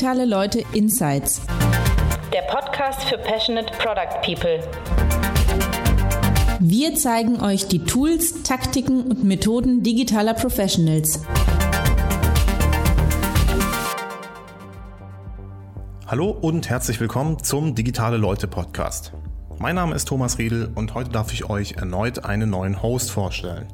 [0.00, 1.42] Digitale Leute Insights.
[2.32, 4.66] Der Podcast für Passionate Product People.
[6.58, 11.22] Wir zeigen euch die Tools, Taktiken und Methoden digitaler Professionals.
[16.06, 19.12] Hallo und herzlich willkommen zum Digitale Leute Podcast.
[19.58, 23.68] Mein Name ist Thomas Riedel und heute darf ich euch erneut einen neuen Host vorstellen.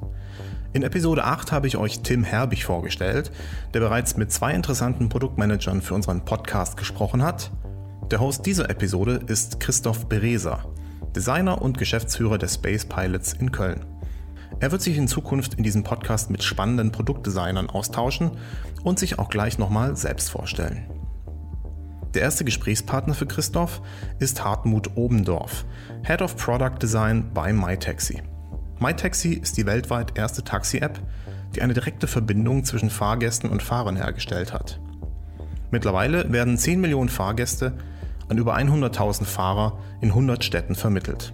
[0.76, 3.32] In Episode 8 habe ich euch Tim Herbig vorgestellt,
[3.72, 7.50] der bereits mit zwei interessanten Produktmanagern für unseren Podcast gesprochen hat.
[8.10, 10.66] Der Host dieser Episode ist Christoph Bereser,
[11.16, 13.86] Designer und Geschäftsführer der Space Pilots in Köln.
[14.60, 18.32] Er wird sich in Zukunft in diesem Podcast mit spannenden Produktdesignern austauschen
[18.84, 20.90] und sich auch gleich nochmal selbst vorstellen.
[22.12, 23.80] Der erste Gesprächspartner für Christoph
[24.18, 25.64] ist Hartmut Obendorf,
[26.04, 28.22] Head of Product Design bei MyTaxi.
[28.78, 31.01] MyTaxi ist die weltweit erste Taxi-App,
[31.54, 34.78] die eine direkte Verbindung zwischen Fahrgästen und Fahrern hergestellt hat.
[35.70, 37.73] Mittlerweile werden 10 Millionen Fahrgäste
[38.28, 41.32] an über 100.000 Fahrer in 100 Städten vermittelt.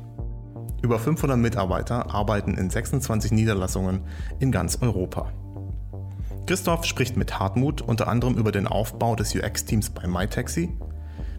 [0.82, 4.02] Über 500 Mitarbeiter arbeiten in 26 Niederlassungen
[4.38, 5.32] in ganz Europa.
[6.46, 10.70] Christoph spricht mit Hartmut unter anderem über den Aufbau des UX-Teams bei MyTaxi,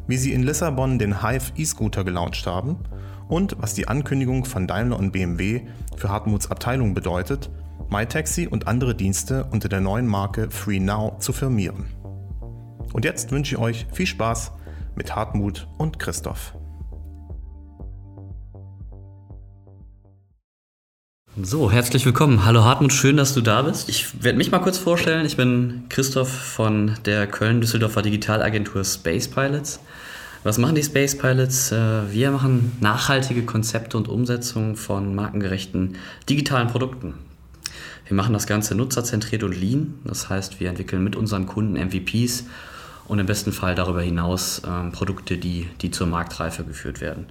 [0.08, 2.78] wie sie in Lissabon den Hive E-Scooter gelauncht haben
[3.28, 5.62] und was die Ankündigung von Daimler und BMW
[5.98, 7.50] für Hartmuts Abteilung bedeutet,
[7.90, 11.86] MyTaxi und andere Dienste unter der neuen Marke FreeNow zu firmieren.
[12.94, 14.52] Und jetzt wünsche ich euch viel Spaß
[14.96, 16.54] mit Hartmut und Christoph.
[21.42, 22.46] So, herzlich willkommen.
[22.46, 23.90] Hallo Hartmut, schön, dass du da bist.
[23.90, 25.26] Ich werde mich mal kurz vorstellen.
[25.26, 29.80] Ich bin Christoph von der Köln-Düsseldorfer Digitalagentur Space Pilots.
[30.44, 31.72] Was machen die Space Pilots?
[31.72, 35.96] Äh, wir machen nachhaltige Konzepte und Umsetzung von markengerechten
[36.30, 37.14] digitalen Produkten.
[38.08, 39.94] Wir machen das Ganze nutzerzentriert und lean.
[40.04, 42.44] Das heißt, wir entwickeln mit unseren Kunden MVPs
[43.08, 47.28] und im besten Fall darüber hinaus ähm, Produkte, die, die zur Marktreife geführt werden.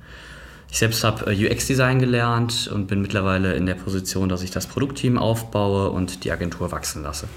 [0.70, 4.66] Ich selbst habe äh, UX-Design gelernt und bin mittlerweile in der Position, dass ich das
[4.66, 7.28] Produktteam aufbaue und die Agentur wachsen lasse.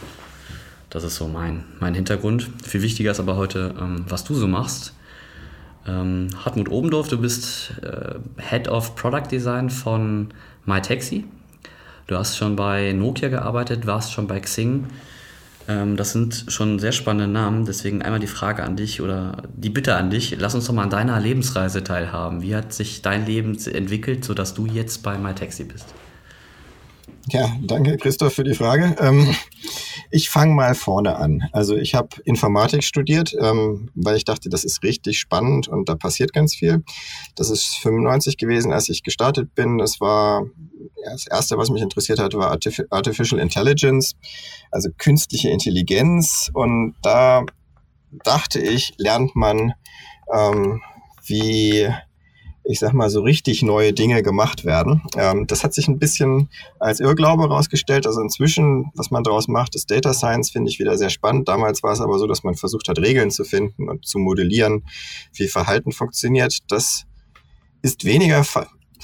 [0.90, 2.50] Das ist so mein, mein Hintergrund.
[2.64, 4.94] Viel wichtiger ist aber heute, ähm, was du so machst.
[5.88, 10.30] Ähm, Hartmut Obendorf, du bist äh, Head of Product Design von
[10.66, 11.26] MyTaxi.
[12.08, 14.86] Du hast schon bei Nokia gearbeitet, warst schon bei Xing.
[15.68, 19.70] Ähm, das sind schon sehr spannende Namen, deswegen einmal die Frage an dich oder die
[19.70, 20.36] Bitte an dich.
[20.40, 22.42] Lass uns doch mal an deiner Lebensreise teilhaben.
[22.42, 25.94] Wie hat sich dein Leben entwickelt, sodass du jetzt bei MyTaxi bist?
[27.30, 28.96] Ja, danke Christoph für die Frage.
[29.00, 29.36] Ähm,
[30.12, 31.50] ich fange mal vorne an.
[31.54, 35.96] Also ich habe Informatik studiert, ähm, weil ich dachte, das ist richtig spannend und da
[35.96, 36.84] passiert ganz viel.
[37.36, 39.80] Das ist 95 gewesen, als ich gestartet bin.
[39.80, 40.46] Das war
[41.04, 42.52] ja, das erste, was mich interessiert hat, war
[42.92, 44.16] Artificial Intelligence,
[44.70, 46.52] also künstliche Intelligenz.
[46.54, 47.44] Und da
[48.24, 49.74] dachte ich, lernt man,
[50.32, 50.82] ähm,
[51.26, 51.90] wie
[52.66, 55.04] ich sag mal, so richtig neue Dinge gemacht werden.
[55.18, 56.50] Ähm, das hat sich ein bisschen
[56.80, 58.08] als Irrglaube herausgestellt.
[58.08, 61.48] Also inzwischen, was man daraus macht, ist Data Science, finde ich wieder sehr spannend.
[61.48, 64.84] Damals war es aber so, dass man versucht hat, Regeln zu finden und zu modellieren,
[65.34, 66.60] wie Verhalten funktioniert.
[66.70, 67.06] Das
[67.82, 68.44] ist weniger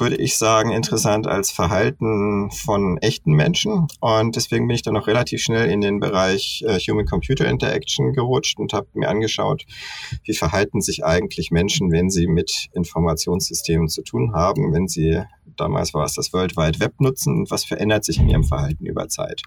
[0.02, 3.88] würde ich sagen, interessant als Verhalten von echten Menschen.
[4.00, 8.60] Und deswegen bin ich dann auch relativ schnell in den Bereich äh, Human-Computer Interaction gerutscht
[8.60, 9.66] und habe mir angeschaut,
[10.26, 15.22] wie verhalten sich eigentlich Menschen, wenn sie mit Informationssystemen zu tun haben, wenn sie,
[15.56, 19.08] damals war es das World Wide Web nutzen was verändert sich in ihrem Verhalten über
[19.08, 19.42] Zeit.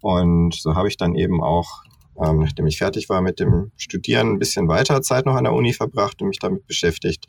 [0.00, 1.82] Und so habe ich dann eben auch
[2.18, 5.52] ähm, nachdem ich fertig war mit dem Studieren, ein bisschen weiter Zeit noch an der
[5.52, 7.26] Uni verbracht und mich damit beschäftigt,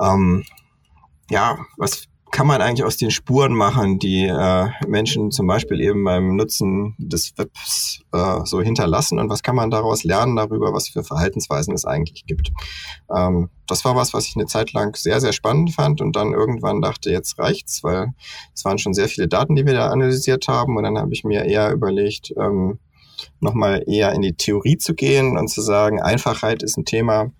[0.00, 0.44] ähm,
[1.32, 6.02] ja, was kann man eigentlich aus den Spuren machen, die äh, Menschen zum Beispiel eben
[6.02, 10.88] beim Nutzen des Webs äh, so hinterlassen und was kann man daraus lernen darüber, was
[10.88, 12.50] für Verhaltensweisen es eigentlich gibt.
[13.14, 16.32] Ähm, das war was, was ich eine Zeit lang sehr, sehr spannend fand und dann
[16.32, 18.08] irgendwann dachte, jetzt reicht's, weil
[18.54, 21.24] es waren schon sehr viele Daten, die wir da analysiert haben und dann habe ich
[21.24, 22.78] mir eher überlegt, ähm,
[23.40, 27.30] nochmal eher in die Theorie zu gehen und zu sagen, Einfachheit ist ein Thema,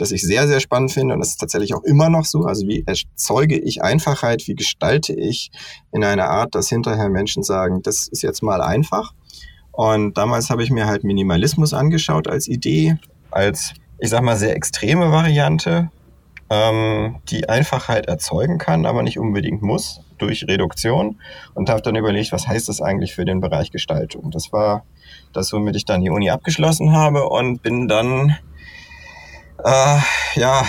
[0.00, 2.44] das ich sehr, sehr spannend finde und das ist tatsächlich auch immer noch so.
[2.44, 5.50] Also wie erzeuge ich Einfachheit, wie gestalte ich
[5.92, 9.12] in einer Art, dass hinterher Menschen sagen, das ist jetzt mal einfach.
[9.72, 12.98] Und damals habe ich mir halt Minimalismus angeschaut als Idee,
[13.30, 15.90] als, ich sag mal, sehr extreme Variante,
[16.50, 21.20] ähm, die Einfachheit erzeugen kann, aber nicht unbedingt muss durch Reduktion
[21.54, 24.30] und habe dann überlegt, was heißt das eigentlich für den Bereich Gestaltung.
[24.30, 24.84] Das war
[25.32, 28.36] das, womit ich dann die Uni abgeschlossen habe und bin dann
[29.64, 29.98] äh,
[30.34, 30.64] ja,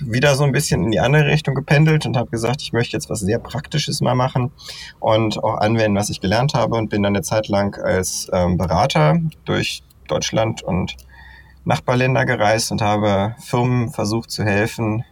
[0.00, 3.08] wieder so ein bisschen in die andere Richtung gependelt und habe gesagt, ich möchte jetzt
[3.08, 4.52] was sehr Praktisches mal machen
[5.00, 8.58] und auch anwenden, was ich gelernt habe und bin dann eine Zeit lang als ähm,
[8.58, 10.96] Berater durch Deutschland und
[11.64, 15.04] Nachbarländer gereist und habe Firmen versucht zu helfen,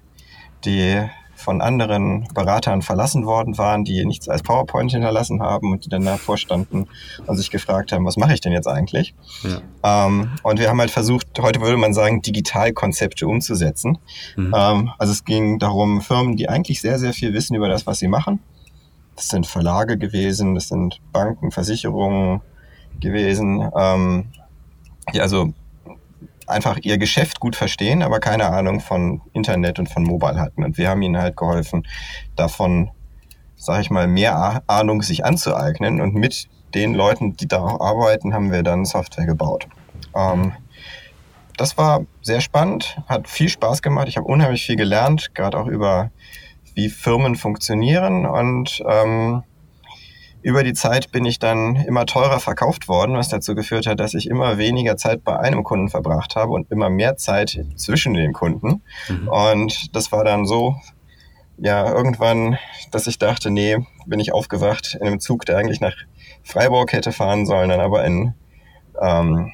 [0.64, 1.08] die
[1.44, 6.04] von anderen Beratern verlassen worden waren, die nichts als PowerPoint hinterlassen haben und die dann
[6.04, 6.86] davor standen
[7.26, 9.14] und sich gefragt haben, was mache ich denn jetzt eigentlich?
[9.42, 10.06] Ja.
[10.06, 13.98] Ähm, und wir haben halt versucht, heute würde man sagen, Digitalkonzepte umzusetzen.
[14.36, 14.54] Mhm.
[14.56, 17.98] Ähm, also es ging darum, Firmen, die eigentlich sehr, sehr viel wissen über das, was
[17.98, 18.40] sie machen.
[19.14, 22.40] Das sind Verlage gewesen, das sind Banken, Versicherungen
[23.00, 24.26] gewesen, ähm,
[25.12, 25.52] die also
[26.46, 30.64] einfach ihr Geschäft gut verstehen, aber keine Ahnung von Internet und von Mobile hatten.
[30.64, 31.86] Und wir haben ihnen halt geholfen,
[32.36, 32.90] davon,
[33.56, 36.00] sage ich mal, mehr Ahnung sich anzueignen.
[36.00, 39.66] Und mit den Leuten, die da arbeiten, haben wir dann Software gebaut.
[40.14, 40.52] Ähm,
[41.56, 44.08] das war sehr spannend, hat viel Spaß gemacht.
[44.08, 46.10] Ich habe unheimlich viel gelernt, gerade auch über
[46.74, 49.44] wie Firmen funktionieren und ähm,
[50.44, 54.12] über die Zeit bin ich dann immer teurer verkauft worden, was dazu geführt hat, dass
[54.12, 58.34] ich immer weniger Zeit bei einem Kunden verbracht habe und immer mehr Zeit zwischen den
[58.34, 58.82] Kunden.
[59.08, 59.28] Mhm.
[59.28, 60.76] Und das war dann so,
[61.56, 62.58] ja, irgendwann,
[62.90, 65.96] dass ich dachte, nee, bin ich aufgewacht in einem Zug, der eigentlich nach
[66.42, 68.34] Freiburg hätte fahren sollen, dann aber in,
[69.00, 69.50] ähm,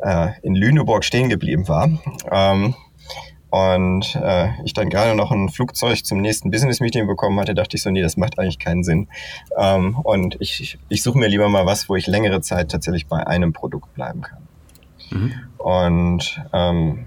[0.00, 1.88] äh, in Lüneburg stehen geblieben war.
[2.32, 2.74] Ähm,
[3.54, 7.84] und äh, ich dann gerade noch ein Flugzeug zum nächsten Business-Meeting bekommen hatte, dachte ich
[7.84, 9.06] so, nee, das macht eigentlich keinen Sinn.
[9.56, 13.24] Ähm, und ich, ich suche mir lieber mal was, wo ich längere Zeit tatsächlich bei
[13.24, 14.48] einem Produkt bleiben kann.
[15.10, 15.32] Mhm.
[15.58, 17.04] Und ähm,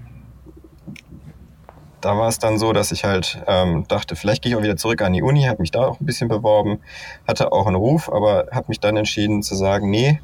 [2.00, 4.78] da war es dann so, dass ich halt ähm, dachte, vielleicht gehe ich auch wieder
[4.78, 6.78] zurück an die Uni, habe mich da auch ein bisschen beworben,
[7.26, 10.18] hatte auch einen Ruf, aber habe mich dann entschieden zu sagen, nee,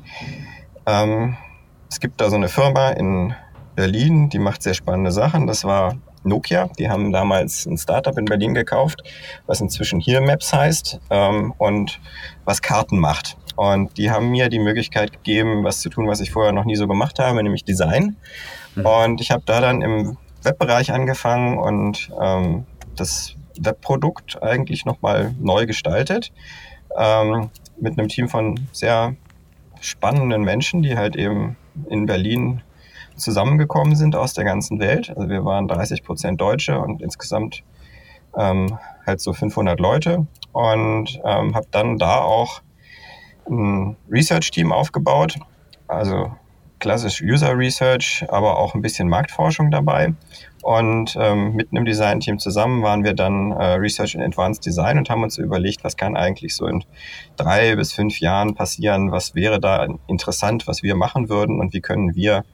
[0.87, 1.37] ähm,
[1.91, 3.35] es gibt da so eine Firma in
[3.77, 5.47] Berlin, die macht sehr spannende Sachen.
[5.47, 6.69] Das war Nokia.
[6.79, 9.03] Die haben damals ein Startup in Berlin gekauft,
[9.47, 12.01] was inzwischen hier Maps heißt ähm, und
[12.45, 13.37] was Karten macht.
[13.57, 16.77] Und die haben mir die Möglichkeit gegeben, was zu tun, was ich vorher noch nie
[16.77, 18.17] so gemacht habe, nämlich Design.
[18.75, 18.87] Mhm.
[18.87, 22.67] Und ich habe da dann im Webbereich angefangen und ähm,
[22.97, 26.33] das Webprodukt eigentlich nochmal neu gestaltet.
[26.97, 27.51] Ähm,
[27.81, 29.17] mit einem Team von sehr
[29.81, 31.57] spannenden Menschen, die halt eben
[31.89, 32.63] in Berlin
[33.17, 35.11] zusammengekommen sind aus der ganzen Welt.
[35.11, 37.63] Also wir waren 30 Prozent Deutsche und insgesamt
[38.37, 42.63] ähm, halt so 500 Leute und ähm, habe dann da auch
[43.49, 45.39] ein Research-Team aufgebaut,
[45.87, 46.33] also
[46.79, 50.13] klassisch User Research, aber auch ein bisschen Marktforschung dabei.
[50.63, 55.11] Und ähm, mit einem Design-Team zusammen waren wir dann äh, Research in Advanced Design und
[55.11, 56.85] haben uns überlegt, was kann eigentlich so in
[57.37, 61.81] drei bis fünf Jahren passieren, was wäre da interessant, was wir machen würden und wie
[61.81, 62.45] können wir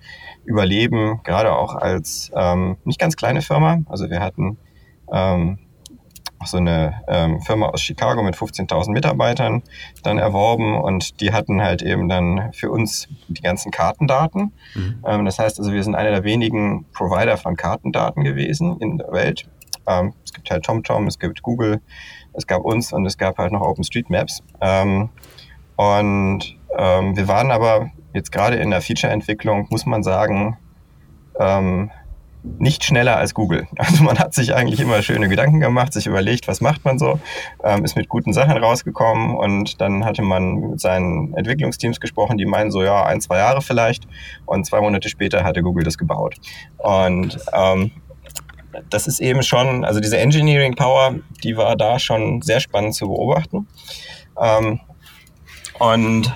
[0.44, 3.78] überleben, gerade auch als ähm, nicht ganz kleine Firma.
[3.86, 4.58] Also wir hatten
[5.12, 5.58] ähm,
[6.44, 9.62] so eine ähm, Firma aus Chicago mit 15.000 Mitarbeitern
[10.02, 14.52] dann erworben und die hatten halt eben dann für uns die ganzen Kartendaten.
[14.74, 15.04] Mhm.
[15.06, 19.12] Ähm, das heißt also, wir sind einer der wenigen Provider von Kartendaten gewesen in der
[19.12, 19.48] Welt.
[19.86, 21.80] Ähm, es gibt halt TomTom, es gibt Google,
[22.32, 24.42] es gab uns und es gab halt noch OpenStreetMaps.
[24.60, 25.10] Ähm,
[25.76, 30.56] und ähm, wir waren aber jetzt gerade in der Feature-Entwicklung, muss man sagen,
[31.38, 31.90] ähm,
[32.42, 33.66] nicht schneller als Google.
[33.76, 37.18] Also man hat sich eigentlich immer schöne Gedanken gemacht, sich überlegt, was macht man so,
[37.64, 42.46] ähm, ist mit guten Sachen rausgekommen und dann hatte man mit seinen Entwicklungsteams gesprochen, die
[42.46, 44.06] meinen so, ja, ein, zwei Jahre vielleicht
[44.46, 46.36] und zwei Monate später hatte Google das gebaut.
[46.78, 47.90] Und ähm,
[48.88, 53.08] das ist eben schon, also diese Engineering Power, die war da schon sehr spannend zu
[53.08, 53.66] beobachten.
[54.40, 54.80] Ähm,
[55.78, 56.32] und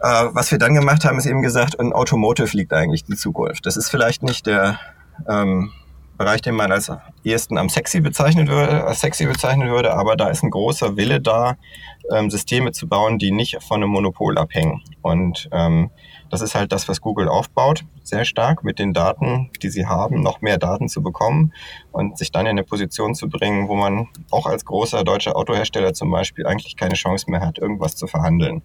[0.00, 3.66] äh, was wir dann gemacht haben, ist eben gesagt, in Automotive liegt eigentlich die Zukunft.
[3.66, 4.78] Das ist vielleicht nicht der
[5.28, 5.72] ähm,
[6.16, 6.90] Bereich, den man als
[7.24, 11.20] ehesten am sexy bezeichnen würde, als sexy bezeichnen würde, aber da ist ein großer Wille
[11.20, 11.56] da,
[12.10, 14.82] ähm, Systeme zu bauen, die nicht von einem Monopol abhängen.
[15.02, 15.90] Und ähm,
[16.30, 20.22] das ist halt das, was Google aufbaut, sehr stark mit den Daten, die sie haben,
[20.22, 21.52] noch mehr Daten zu bekommen
[21.92, 25.92] und sich dann in eine Position zu bringen, wo man auch als großer deutscher Autohersteller
[25.94, 28.62] zum Beispiel eigentlich keine Chance mehr hat, irgendwas zu verhandeln.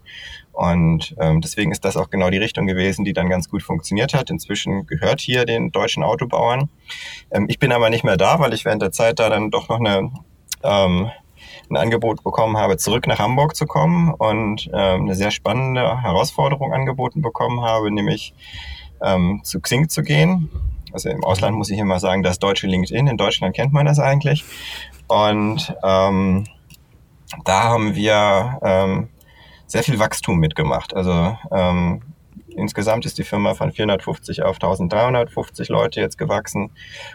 [0.54, 4.14] Und ähm, deswegen ist das auch genau die Richtung gewesen, die dann ganz gut funktioniert
[4.14, 4.30] hat.
[4.30, 6.70] Inzwischen gehört hier den deutschen Autobauern.
[7.32, 9.70] Ähm, ich bin aber nicht mehr da, weil ich während der Zeit da dann doch
[9.70, 10.12] noch eine
[10.64, 11.10] ähm,
[11.70, 16.74] ein Angebot bekommen habe, zurück nach Hamburg zu kommen und ähm, eine sehr spannende Herausforderung
[16.74, 18.34] angeboten bekommen habe, nämlich
[19.02, 20.50] ähm, zu Xing zu gehen.
[20.94, 23.08] Also im Ausland muss ich immer sagen, das deutsche LinkedIn.
[23.08, 24.44] In Deutschland kennt man das eigentlich.
[25.08, 26.46] Und ähm,
[27.46, 29.10] da haben wir ähm,
[29.72, 30.94] sehr viel Wachstum mitgemacht.
[30.94, 32.02] Also ähm,
[32.50, 36.72] insgesamt ist die Firma von 450 auf 1350 Leute jetzt gewachsen.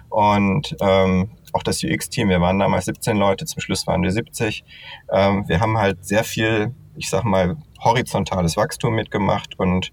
[0.08, 4.64] Und ähm, auch das UX-Team, wir waren damals 17 Leute, zum Schluss waren wir 70.
[5.12, 9.92] Ähm, wir haben halt sehr viel, ich sag mal, horizontales Wachstum mitgemacht und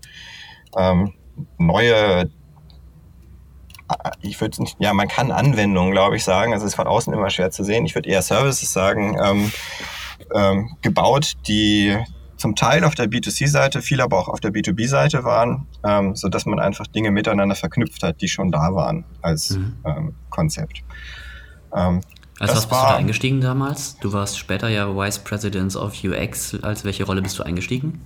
[0.77, 1.13] ähm,
[1.57, 2.29] neue
[4.21, 6.53] ich würde ja, man kann Anwendungen, glaube ich, sagen.
[6.53, 7.85] Also es ist von außen immer schwer zu sehen.
[7.85, 9.51] Ich würde eher Services sagen, ähm,
[10.33, 11.97] ähm, gebaut, die
[12.43, 16.45] zum Teil auf der B2C-Seite, viel aber auch auf der B2B-Seite waren, ähm, so dass
[16.45, 19.77] man einfach Dinge miteinander verknüpft hat, die schon da waren als mhm.
[19.85, 20.83] ähm, Konzept.
[21.73, 22.01] Ähm,
[22.39, 23.97] als was bist war, du da eingestiegen damals?
[23.99, 26.61] Du warst später ja Vice President of UX.
[26.61, 28.01] Als welche Rolle bist du eingestiegen?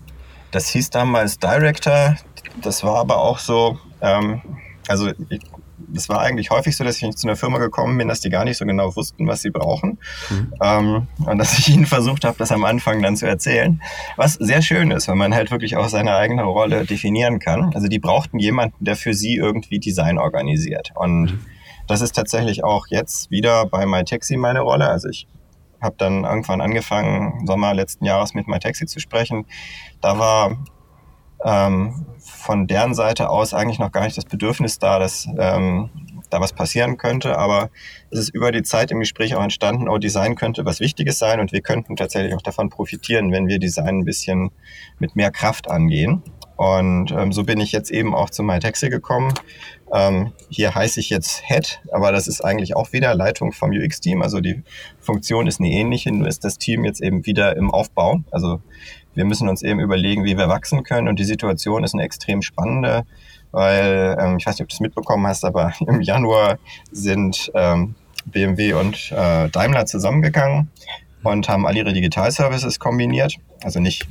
[0.51, 2.15] Das hieß damals Director.
[2.61, 4.43] Das war aber auch so, ähm,
[4.87, 5.41] also ich,
[5.87, 8.43] das war eigentlich häufig so, dass ich zu einer Firma gekommen bin, dass die gar
[8.43, 9.99] nicht so genau wussten, was sie brauchen.
[10.29, 10.53] Mhm.
[10.61, 13.81] Ähm, und dass ich ihnen versucht habe, das am Anfang dann zu erzählen.
[14.15, 17.73] Was sehr schön ist, wenn man halt wirklich auch seine eigene Rolle definieren kann.
[17.73, 20.91] Also die brauchten jemanden, der für sie irgendwie Design organisiert.
[20.95, 21.39] Und mhm.
[21.87, 24.89] das ist tatsächlich auch jetzt wieder bei MyTaxi meine Rolle.
[24.89, 25.27] Also ich
[25.81, 29.45] habe dann irgendwann angefangen, Sommer letzten Jahres mit MyTaxi zu sprechen.
[30.01, 30.57] Da war
[31.43, 35.89] ähm, von deren Seite aus eigentlich noch gar nicht das Bedürfnis da, dass ähm,
[36.29, 37.37] da was passieren könnte.
[37.37, 37.69] Aber
[38.09, 41.39] es ist über die Zeit im Gespräch auch entstanden, oh, Design könnte was Wichtiges sein
[41.39, 44.51] und wir könnten tatsächlich auch davon profitieren, wenn wir Design ein bisschen
[44.99, 46.23] mit mehr Kraft angehen.
[46.57, 49.31] Und ähm, so bin ich jetzt eben auch zu MyTaxi gekommen.
[49.93, 54.23] Ähm, hier heiße ich jetzt Head, aber das ist eigentlich auch wieder Leitung vom UX-Team.
[54.23, 54.63] Also die
[54.99, 58.21] Funktion ist eine ähnliche, nur ist das Team jetzt eben wieder im Aufbau.
[58.31, 58.59] Also
[59.17, 61.07] wir müssen uns eben überlegen, wie wir wachsen können.
[61.07, 63.03] Und die Situation ist eine extrem spannende,
[63.51, 66.59] weil, ähm, ich weiß nicht, ob du es mitbekommen hast, aber im Januar
[66.91, 67.95] sind ähm,
[68.25, 70.69] BMW und äh, Daimler zusammengegangen
[71.23, 73.37] und haben all ihre Digitalservices kombiniert.
[73.63, 74.07] Also nicht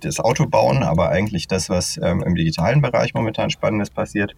[0.00, 4.34] das Auto bauen, aber eigentlich das, was ähm, im digitalen Bereich momentan Spannendes passiert.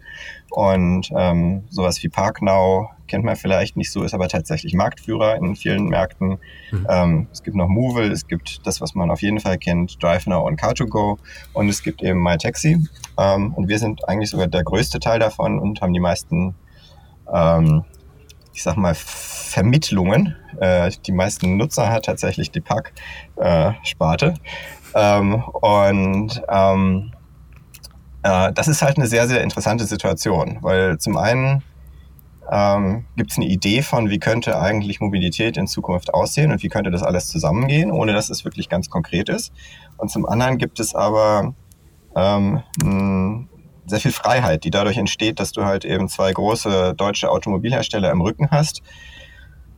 [0.51, 5.57] Und ähm, sowas wie ParkNow kennt man vielleicht nicht so, ist aber tatsächlich Marktführer in
[5.57, 6.39] vielen Märkten.
[6.71, 6.87] Mhm.
[6.89, 10.45] Ähm, es gibt noch Movil, es gibt das, was man auf jeden Fall kennt, DriveNow
[10.47, 11.19] und Car2Go
[11.55, 12.87] und es gibt eben MyTaxi.
[13.19, 16.55] Ähm, und wir sind eigentlich sogar der größte Teil davon und haben die meisten
[17.33, 17.85] ähm,
[18.59, 20.35] ich sag mal, Vermittlungen.
[20.59, 24.27] Äh, die meisten Nutzer hat tatsächlich die Pack-Sparte.
[24.27, 24.35] Äh,
[24.99, 27.13] ähm, und ähm,
[28.25, 31.63] äh, das ist halt eine sehr, sehr interessante Situation, weil zum einen
[32.51, 36.69] ähm, gibt es eine Idee von, wie könnte eigentlich Mobilität in Zukunft aussehen und wie
[36.69, 39.53] könnte das alles zusammengehen, ohne dass es wirklich ganz konkret ist.
[39.99, 41.55] Und zum anderen gibt es aber
[42.17, 43.49] ähm,
[43.87, 48.21] sehr viel Freiheit, die dadurch entsteht, dass du halt eben zwei große deutsche Automobilhersteller im
[48.21, 48.83] Rücken hast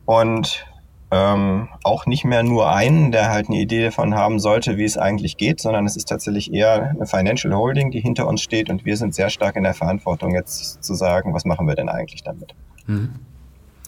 [0.05, 0.65] und
[1.11, 4.97] ähm, auch nicht mehr nur einen, der halt eine Idee davon haben sollte, wie es
[4.97, 8.85] eigentlich geht, sondern es ist tatsächlich eher eine Financial Holding, die hinter uns steht und
[8.85, 12.23] wir sind sehr stark in der Verantwortung, jetzt zu sagen, was machen wir denn eigentlich
[12.23, 12.55] damit.
[12.87, 13.13] Mhm.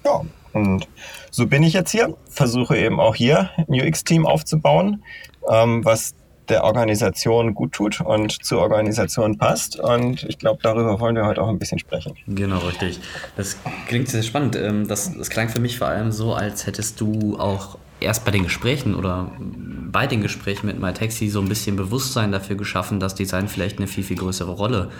[0.04, 0.88] Ja, und
[1.32, 5.04] so bin ich jetzt hier, versuche eben auch hier ein UX-Team aufzubauen,
[5.50, 6.16] ähm, was
[6.50, 9.80] der Organisation gut tut und zur Organisation passt.
[9.80, 12.16] Und ich glaube, darüber wollen wir heute auch ein bisschen sprechen.
[12.28, 13.00] Genau, richtig.
[13.36, 13.58] Das
[13.88, 14.56] klingt sehr spannend.
[14.56, 18.32] Ähm, das, das klang für mich vor allem so, als hättest du auch erst bei
[18.32, 23.16] den Gesprächen oder bei den Gesprächen mit MyTaxi so ein bisschen Bewusstsein dafür geschaffen, dass
[23.16, 24.92] Design vielleicht eine viel, viel größere Rolle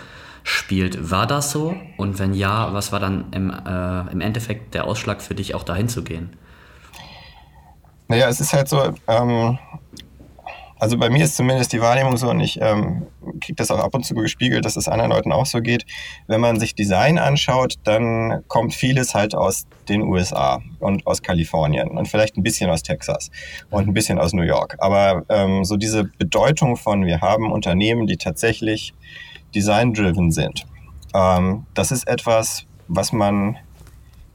[0.42, 1.10] spielt.
[1.10, 1.74] War das so?
[1.96, 5.64] Und wenn ja, was war dann im, äh, im Endeffekt der Ausschlag für dich, auch
[5.64, 6.30] dahin zu gehen?
[8.08, 9.58] Naja, es ist halt so, ähm,
[10.78, 13.06] also bei mir ist zumindest die Wahrnehmung so und ich ähm,
[13.40, 15.86] kriege das auch ab und zu gespiegelt, dass es anderen Leuten auch so geht.
[16.26, 21.88] Wenn man sich Design anschaut, dann kommt vieles halt aus den USA und aus Kalifornien
[21.88, 23.30] und vielleicht ein bisschen aus Texas
[23.70, 24.76] und ein bisschen aus New York.
[24.78, 28.94] Aber ähm, so diese Bedeutung von, wir haben Unternehmen, die tatsächlich
[29.54, 30.66] design-driven sind,
[31.14, 33.56] ähm, das ist etwas, was man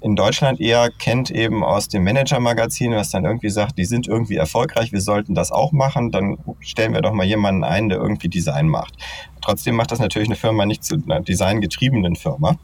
[0.01, 4.35] in Deutschland eher kennt eben aus dem Manager-Magazin, was dann irgendwie sagt, die sind irgendwie
[4.35, 8.29] erfolgreich, wir sollten das auch machen, dann stellen wir doch mal jemanden ein, der irgendwie
[8.29, 8.93] Design macht.
[9.41, 12.55] Trotzdem macht das natürlich eine Firma nicht zu einer designgetriebenen Firma.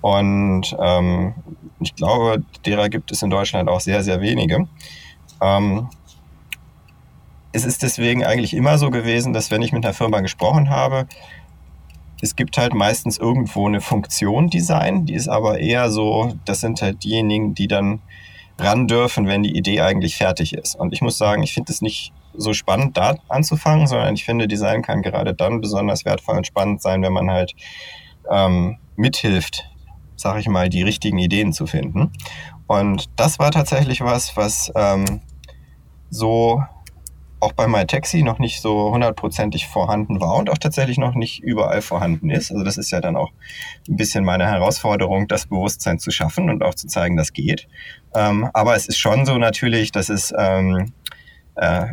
[0.00, 1.34] Und ähm,
[1.80, 4.68] ich glaube, derer gibt es in Deutschland auch sehr, sehr wenige.
[5.40, 5.88] Ähm,
[7.52, 11.06] es ist deswegen eigentlich immer so gewesen, dass wenn ich mit einer Firma gesprochen habe,
[12.20, 16.82] es gibt halt meistens irgendwo eine Funktion Design, die ist aber eher so, das sind
[16.82, 18.00] halt diejenigen, die dann
[18.58, 20.74] ran dürfen, wenn die Idee eigentlich fertig ist.
[20.74, 24.48] Und ich muss sagen, ich finde es nicht so spannend, da anzufangen, sondern ich finde,
[24.48, 27.54] Design kann gerade dann besonders wertvoll und spannend sein, wenn man halt
[28.30, 29.70] ähm, mithilft,
[30.16, 32.12] sag ich mal, die richtigen Ideen zu finden.
[32.66, 35.20] Und das war tatsächlich was, was ähm,
[36.10, 36.62] so
[37.40, 41.82] auch bei MyTaxi noch nicht so hundertprozentig vorhanden war und auch tatsächlich noch nicht überall
[41.82, 42.50] vorhanden ist.
[42.50, 43.30] Also das ist ja dann auch
[43.88, 47.68] ein bisschen meine Herausforderung, das Bewusstsein zu schaffen und auch zu zeigen, das geht.
[48.14, 50.92] Ähm, aber es ist schon so natürlich, dass es ähm,
[51.54, 51.86] äh,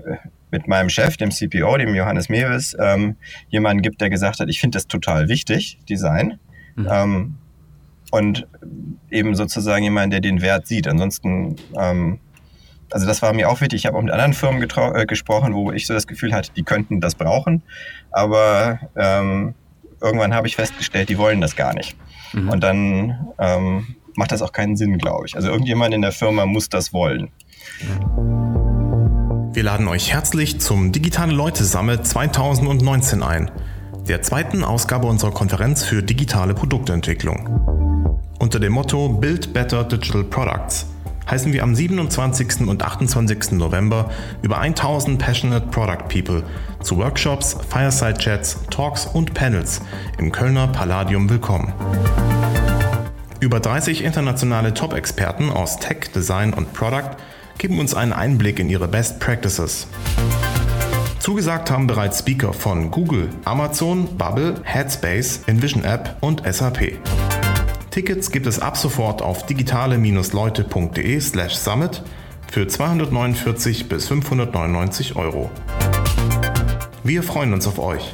[0.52, 3.18] mit meinem Chef, dem CPO, dem Johannes Mewes, ähm,
[3.50, 6.40] jemanden gibt, der gesagt hat, ich finde das total wichtig, Design.
[6.76, 6.88] Mhm.
[6.90, 7.36] Ähm,
[8.12, 8.48] und
[9.10, 10.88] eben sozusagen jemand, der den Wert sieht.
[10.88, 12.20] Ansonsten, ähm,
[12.92, 13.82] also das war mir auch wichtig.
[13.82, 16.64] Ich habe auch mit anderen Firmen äh, gesprochen, wo ich so das Gefühl hatte, die
[16.64, 17.62] könnten das brauchen,
[18.12, 19.56] aber ähm,
[20.02, 21.96] irgendwann habe ich festgestellt, die wollen das gar nicht.
[22.34, 22.50] Mhm.
[22.50, 25.36] Und dann ähm, macht das auch keinen Sinn, glaube ich.
[25.36, 27.30] Also irgendjemand in der Firma muss das wollen.
[29.52, 33.52] Wir laden euch herzlich zum Digitale Leute Summit 2019 ein,
[34.08, 38.26] der zweiten Ausgabe unserer Konferenz für digitale Produktentwicklung.
[38.40, 40.88] Unter dem Motto Build Better Digital Products
[41.30, 42.68] heißen wir am 27.
[42.68, 43.52] und 28.
[43.52, 44.10] November
[44.42, 46.44] über 1000 Passionate Product People
[46.82, 49.82] zu Workshops, Fireside Chats, Talks und Panels
[50.18, 51.74] im Kölner Palladium willkommen.
[53.40, 57.12] Über 30 internationale Top-Experten aus Tech, Design und Product
[57.58, 59.88] geben uns einen Einblick in ihre Best Practices.
[61.20, 67.00] Zugesagt haben bereits Speaker von Google, Amazon, Bubble, Headspace, Envision App und SAP.
[67.96, 72.04] Tickets gibt es ab sofort auf digitale-leute.de slash summit
[72.52, 75.50] für 249 bis 599 Euro.
[77.06, 78.14] Wir freuen uns auf euch.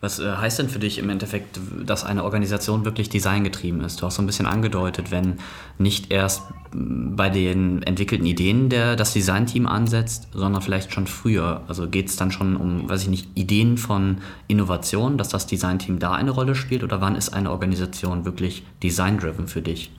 [0.00, 4.00] Was äh, heißt denn für dich im Endeffekt, dass eine Organisation wirklich designgetrieben ist?
[4.00, 5.38] Du hast so ein bisschen angedeutet, wenn
[5.78, 11.62] nicht erst bei den entwickelten Ideen der, das Designteam ansetzt, sondern vielleicht schon früher.
[11.66, 15.98] Also geht es dann schon um, weiß ich nicht, Ideen von Innovation, dass das Designteam
[15.98, 16.84] da eine Rolle spielt?
[16.84, 19.90] Oder wann ist eine Organisation wirklich design-driven für dich?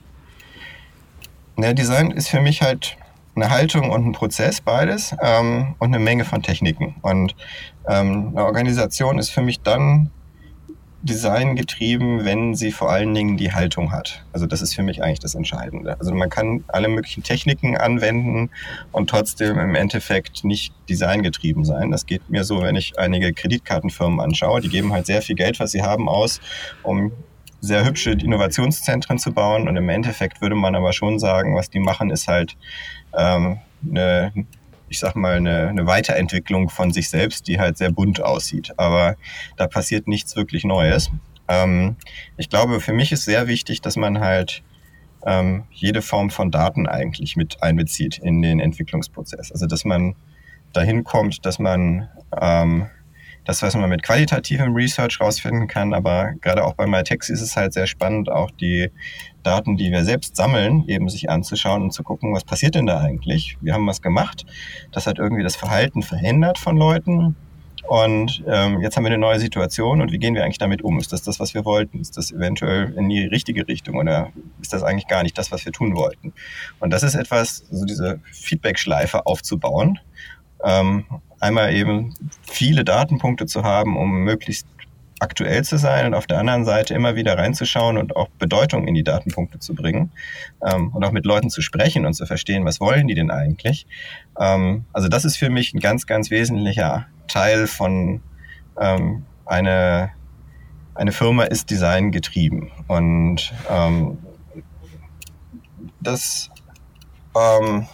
[1.58, 2.96] Ja, Design ist für mich halt
[3.36, 6.96] eine Haltung und ein Prozess, beides, ähm, und eine Menge von Techniken.
[7.02, 7.34] Und
[7.90, 10.10] ähm, eine Organisation ist für mich dann
[11.02, 14.24] Design getrieben, wenn sie vor allen Dingen die Haltung hat.
[14.34, 15.98] Also das ist für mich eigentlich das Entscheidende.
[15.98, 18.50] Also man kann alle möglichen Techniken anwenden
[18.92, 21.90] und trotzdem im Endeffekt nicht Design getrieben sein.
[21.90, 24.60] Das geht mir so, wenn ich einige Kreditkartenfirmen anschaue.
[24.60, 26.40] Die geben halt sehr viel Geld, was sie haben, aus,
[26.82, 27.12] um
[27.62, 29.68] sehr hübsche Innovationszentren zu bauen.
[29.68, 32.56] Und im Endeffekt würde man aber schon sagen, was die machen, ist halt
[33.16, 34.32] ähm, eine,
[34.90, 38.72] ich sag mal, eine, eine Weiterentwicklung von sich selbst, die halt sehr bunt aussieht.
[38.76, 39.16] Aber
[39.56, 41.10] da passiert nichts wirklich Neues.
[41.48, 41.96] Ähm,
[42.36, 44.62] ich glaube, für mich ist sehr wichtig, dass man halt
[45.24, 49.52] ähm, jede Form von Daten eigentlich mit einbezieht in den Entwicklungsprozess.
[49.52, 50.16] Also dass man
[50.72, 52.08] dahin kommt, dass man
[52.40, 52.88] ähm,
[53.44, 57.56] das, was man mit qualitativem Research rausfinden kann, aber gerade auch bei MyText ist es
[57.56, 58.90] halt sehr spannend, auch die
[59.42, 63.00] Daten, die wir selbst sammeln, eben sich anzuschauen und zu gucken, was passiert denn da
[63.00, 63.56] eigentlich?
[63.60, 64.46] Wir haben was gemacht,
[64.92, 67.36] das hat irgendwie das Verhalten verändert von Leuten.
[67.88, 70.98] Und ähm, jetzt haben wir eine neue Situation und wie gehen wir eigentlich damit um?
[70.98, 71.98] Ist das das, was wir wollten?
[71.98, 75.64] Ist das eventuell in die richtige Richtung oder ist das eigentlich gar nicht das, was
[75.64, 76.32] wir tun wollten?
[76.78, 79.98] Und das ist etwas, so diese Feedback-Schleife aufzubauen.
[80.62, 81.04] Ähm,
[81.40, 84.68] einmal eben viele Datenpunkte zu haben, um möglichst
[85.20, 88.94] aktuell zu sein und auf der anderen Seite immer wieder reinzuschauen und auch Bedeutung in
[88.94, 90.10] die Datenpunkte zu bringen
[90.66, 93.86] ähm, und auch mit Leuten zu sprechen und zu verstehen, was wollen die denn eigentlich.
[94.38, 98.20] Ähm, also das ist für mich ein ganz, ganz wesentlicher Teil von
[98.80, 100.10] ähm, eine,
[100.94, 104.18] eine Firma ist Design getrieben und ähm,
[106.00, 106.50] das
[107.36, 107.86] ähm,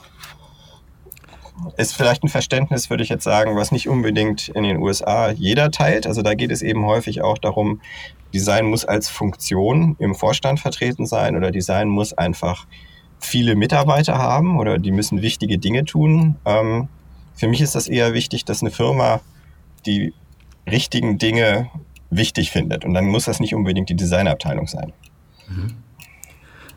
[1.77, 5.71] ist vielleicht ein Verständnis, würde ich jetzt sagen, was nicht unbedingt in den USA jeder
[5.71, 6.07] teilt.
[6.07, 7.81] Also da geht es eben häufig auch darum,
[8.35, 12.66] Design muss als Funktion im Vorstand vertreten sein oder Design muss einfach
[13.19, 16.37] viele Mitarbeiter haben oder die müssen wichtige Dinge tun.
[16.45, 16.88] Ähm,
[17.35, 19.21] für mich ist das eher wichtig, dass eine Firma
[19.87, 20.12] die
[20.71, 21.71] richtigen Dinge
[22.11, 22.85] wichtig findet.
[22.85, 24.92] Und dann muss das nicht unbedingt die Designabteilung sein.
[25.49, 25.75] Mhm.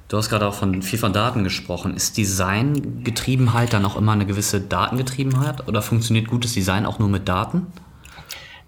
[0.10, 1.96] Du hast gerade auch von viel von Daten gesprochen.
[1.96, 7.30] Ist Designgetriebenheit dann auch immer eine gewisse Datengetriebenheit oder funktioniert gutes Design auch nur mit
[7.30, 7.68] Daten?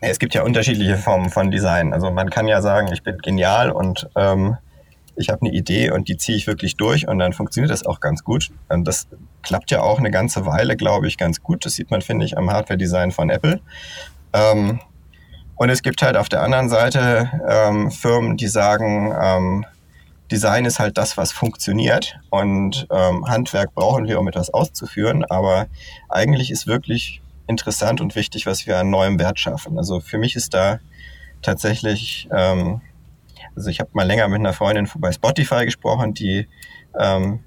[0.02, 1.94] Es gibt ja unterschiedliche Formen von Design.
[1.94, 4.58] Also man kann ja sagen, ich bin genial und ähm,
[5.16, 8.02] ich habe eine Idee und die ziehe ich wirklich durch und dann funktioniert das auch
[8.02, 8.52] ganz gut.
[8.70, 9.08] Und das
[9.42, 11.66] klappt ja auch eine ganze Weile, glaube ich, ganz gut.
[11.66, 13.62] Das sieht man, finde ich, am Hardware-Design von Apple.
[14.34, 14.80] Ähm,
[15.56, 19.66] und es gibt halt auf der anderen Seite ähm, Firmen, die sagen, ähm,
[20.32, 25.68] Design ist halt das, was funktioniert und ähm, Handwerk brauchen wir, um etwas auszuführen, aber
[26.08, 29.78] eigentlich ist wirklich interessant und wichtig, was wir an neuem Wert schaffen.
[29.78, 30.80] Also für mich ist da
[31.42, 32.82] tatsächlich, ähm,
[33.56, 36.48] also ich habe mal länger mit einer Freundin bei Spotify gesprochen, die
[36.98, 37.44] ähm,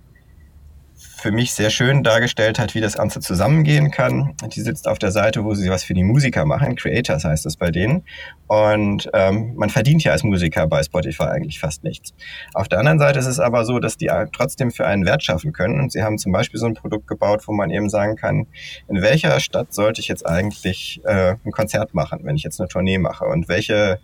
[1.25, 4.35] für mich sehr schön dargestellt hat, wie das Ganze zusammengehen kann.
[4.55, 6.77] Die sitzt auf der Seite, wo sie was für die Musiker machen.
[6.77, 8.03] Creators heißt das bei denen.
[8.47, 12.13] Und ähm, man verdient ja als Musiker bei Spotify eigentlich fast nichts.
[12.53, 15.55] Auf der anderen Seite ist es aber so, dass die trotzdem für einen Wert schaffen
[15.55, 15.81] können.
[15.81, 18.47] Und sie haben zum Beispiel so ein Produkt gebaut, wo man eben sagen kann,
[18.89, 22.69] in welcher Stadt sollte ich jetzt eigentlich äh, ein Konzert machen, wenn ich jetzt eine
[22.69, 23.25] Tournee mache?
[23.25, 23.99] Und welche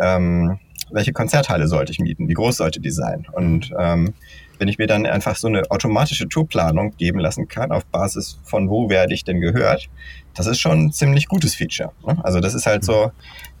[0.00, 0.58] ähm,
[0.90, 3.26] welche Konzerthalle sollte ich mieten, wie groß sollte die sein.
[3.32, 4.14] Und ähm,
[4.58, 8.68] wenn ich mir dann einfach so eine automatische Tourplanung geben lassen kann, auf Basis von
[8.68, 9.88] wo werde ich denn gehört,
[10.34, 11.92] das ist schon ein ziemlich gutes Feature.
[12.06, 12.18] Ne?
[12.22, 13.12] Also das ist halt so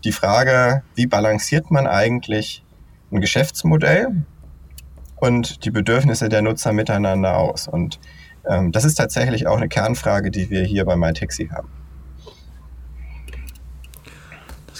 [0.04, 2.62] die Frage, wie balanciert man eigentlich
[3.10, 4.24] ein Geschäftsmodell
[5.16, 7.68] und die Bedürfnisse der Nutzer miteinander aus.
[7.68, 7.98] Und
[8.48, 11.68] ähm, das ist tatsächlich auch eine Kernfrage, die wir hier bei MyTaxi haben.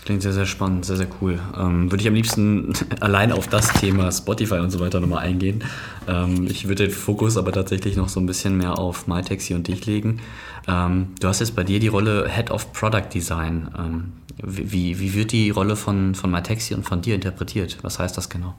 [0.06, 1.40] Klingt sehr, sehr spannend, sehr, sehr cool.
[1.58, 5.64] Ähm, würde ich am liebsten allein auf das Thema Spotify und so weiter nochmal eingehen.
[6.06, 9.66] Ähm, ich würde den Fokus aber tatsächlich noch so ein bisschen mehr auf MyTaxi und
[9.66, 10.20] dich legen.
[10.68, 13.68] Ähm, du hast jetzt bei dir die Rolle Head of Product Design.
[13.76, 14.12] Ähm,
[14.44, 17.78] wie, wie wird die Rolle von, von MyTaxi und von dir interpretiert?
[17.82, 18.54] Was heißt das genau?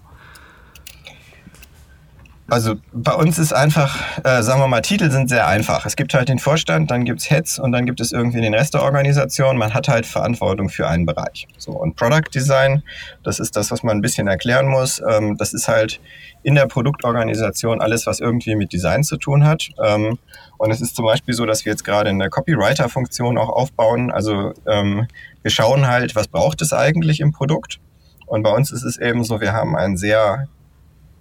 [2.50, 5.86] Also bei uns ist einfach, äh, sagen wir mal, Titel sind sehr einfach.
[5.86, 8.74] Es gibt halt den Vorstand, dann gibt's Heads und dann gibt es irgendwie den Rest
[8.74, 9.58] der Organisation.
[9.58, 11.48] Man hat halt Verantwortung für einen Bereich.
[11.58, 12.84] So und Product Design,
[13.24, 15.02] das ist das, was man ein bisschen erklären muss.
[15.06, 16.00] Ähm, das ist halt
[16.42, 19.68] in der Produktorganisation alles, was irgendwie mit Design zu tun hat.
[19.84, 20.18] Ähm,
[20.58, 24.10] und es ist zum Beispiel so, dass wir jetzt gerade eine Copywriter-Funktion auch aufbauen.
[24.10, 25.08] Also ähm,
[25.42, 27.80] wir schauen halt, was braucht es eigentlich im Produkt.
[28.26, 30.48] Und bei uns ist es eben so, wir haben ein sehr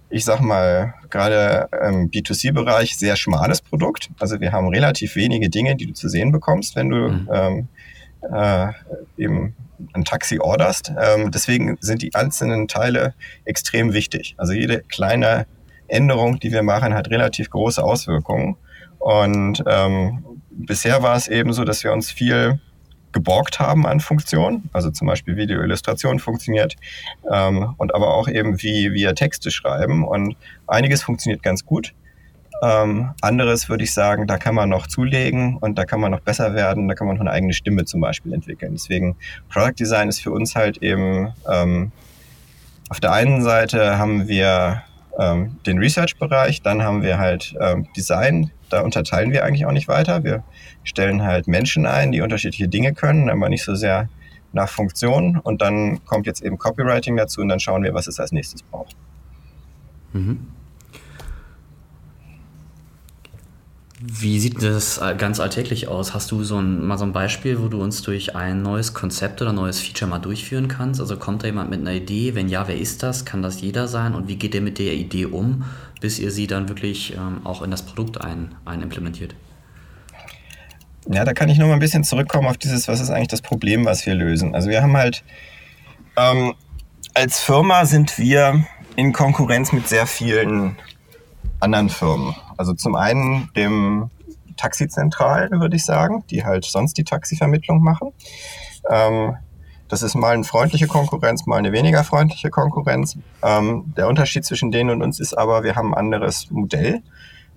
[0.09, 4.09] ich sag mal, gerade im B2C-Bereich sehr schmales Produkt.
[4.19, 7.29] Also wir haben relativ wenige Dinge, die du zu sehen bekommst, wenn du mhm.
[7.31, 7.67] ähm,
[8.33, 8.67] äh,
[9.17, 9.55] eben
[9.93, 10.91] ein Taxi orderst.
[10.99, 13.13] Ähm, deswegen sind die einzelnen Teile
[13.45, 14.35] extrem wichtig.
[14.37, 15.45] Also jede kleine
[15.87, 18.55] Änderung, die wir machen, hat relativ große Auswirkungen.
[18.99, 22.59] Und ähm, bisher war es eben so, dass wir uns viel
[23.17, 26.75] geborgt haben an Funktionen, also zum Beispiel Videoillustration funktioniert
[27.31, 30.35] ähm, und aber auch eben wie wir Texte schreiben und
[30.67, 31.95] einiges funktioniert ganz gut.
[32.61, 36.19] Ähm, anderes würde ich sagen, da kann man noch zulegen und da kann man noch
[36.19, 38.73] besser werden, da kann man noch eine eigene Stimme zum Beispiel entwickeln.
[38.73, 39.15] Deswegen
[39.49, 41.91] Product Design ist für uns halt eben ähm,
[42.89, 44.83] auf der einen Seite haben wir
[45.19, 49.87] ähm, den Research-Bereich, dann haben wir halt ähm, Design, da unterteilen wir eigentlich auch nicht
[49.87, 50.23] weiter.
[50.23, 50.43] Wir
[50.83, 54.09] stellen halt Menschen ein, die unterschiedliche Dinge können, aber nicht so sehr
[54.53, 55.37] nach Funktion.
[55.37, 58.63] Und dann kommt jetzt eben Copywriting dazu und dann schauen wir, was es als nächstes
[58.63, 58.95] braucht.
[60.13, 60.47] Mhm.
[63.99, 66.13] Wie sieht das ganz alltäglich aus?
[66.13, 69.41] Hast du so ein, mal so ein Beispiel, wo du uns durch ein neues Konzept
[69.41, 71.01] oder neues Feature mal durchführen kannst?
[71.01, 72.35] Also kommt da jemand mit einer Idee?
[72.35, 73.25] Wenn ja, wer ist das?
[73.25, 74.13] Kann das jeder sein?
[74.13, 75.65] Und wie geht der mit der Idee um,
[75.99, 79.35] bis ihr sie dann wirklich ähm, auch in das Produkt ein, ein implementiert?
[81.09, 83.41] Ja, da kann ich noch mal ein bisschen zurückkommen auf dieses, was ist eigentlich das
[83.41, 84.55] Problem, was wir lösen.
[84.55, 85.23] Also wir haben halt,
[86.17, 86.53] ähm,
[87.13, 90.75] als Firma sind wir in Konkurrenz mit sehr vielen
[91.59, 92.35] anderen Firmen.
[92.57, 94.09] Also zum einen dem
[94.57, 98.11] Taxizentralen, würde ich sagen, die halt sonst die Taxivermittlung machen.
[98.89, 99.37] Ähm,
[99.89, 103.17] das ist mal eine freundliche Konkurrenz, mal eine weniger freundliche Konkurrenz.
[103.43, 107.01] Ähm, der Unterschied zwischen denen und uns ist aber, wir haben ein anderes Modell.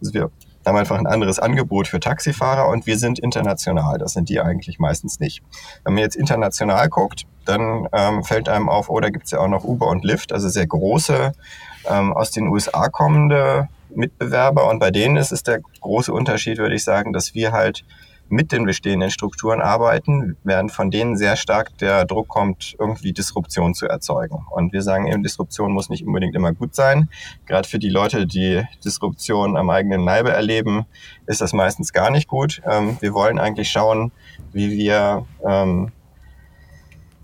[0.00, 0.30] Also wir
[0.66, 3.98] haben einfach ein anderes Angebot für Taxifahrer und wir sind international.
[3.98, 5.42] Das sind die eigentlich meistens nicht.
[5.84, 9.48] Wenn man jetzt international guckt, dann ähm, fällt einem auf, oh, da gibt's ja auch
[9.48, 11.32] noch Uber und Lyft, also sehr große,
[11.88, 14.68] ähm, aus den USA kommende Mitbewerber.
[14.68, 17.84] Und bei denen ist es der große Unterschied, würde ich sagen, dass wir halt
[18.30, 23.74] mit den bestehenden Strukturen arbeiten, während von denen sehr stark der Druck kommt, irgendwie Disruption
[23.74, 24.46] zu erzeugen.
[24.50, 27.08] Und wir sagen eben, Disruption muss nicht unbedingt immer gut sein.
[27.46, 30.86] Gerade für die Leute, die Disruption am eigenen Leibe erleben,
[31.26, 32.62] ist das meistens gar nicht gut.
[32.64, 34.12] Ähm, wir wollen eigentlich schauen,
[34.52, 35.92] wie wir ähm,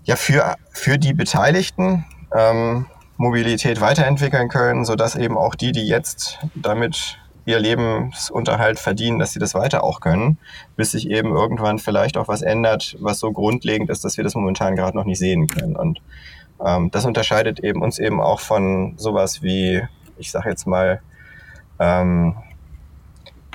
[0.03, 2.85] ja für, für die Beteiligten ähm,
[3.17, 7.17] Mobilität weiterentwickeln können, sodass eben auch die, die jetzt damit
[7.47, 10.37] ihr Lebensunterhalt verdienen, dass sie das weiter auch können,
[10.75, 14.35] bis sich eben irgendwann vielleicht auch was ändert, was so grundlegend ist, dass wir das
[14.35, 15.77] momentan gerade noch nicht sehen können.
[15.77, 16.01] Und
[16.63, 19.81] ähm, das unterscheidet eben uns eben auch von sowas wie,
[20.17, 20.99] ich sage jetzt mal,
[21.79, 22.35] ähm,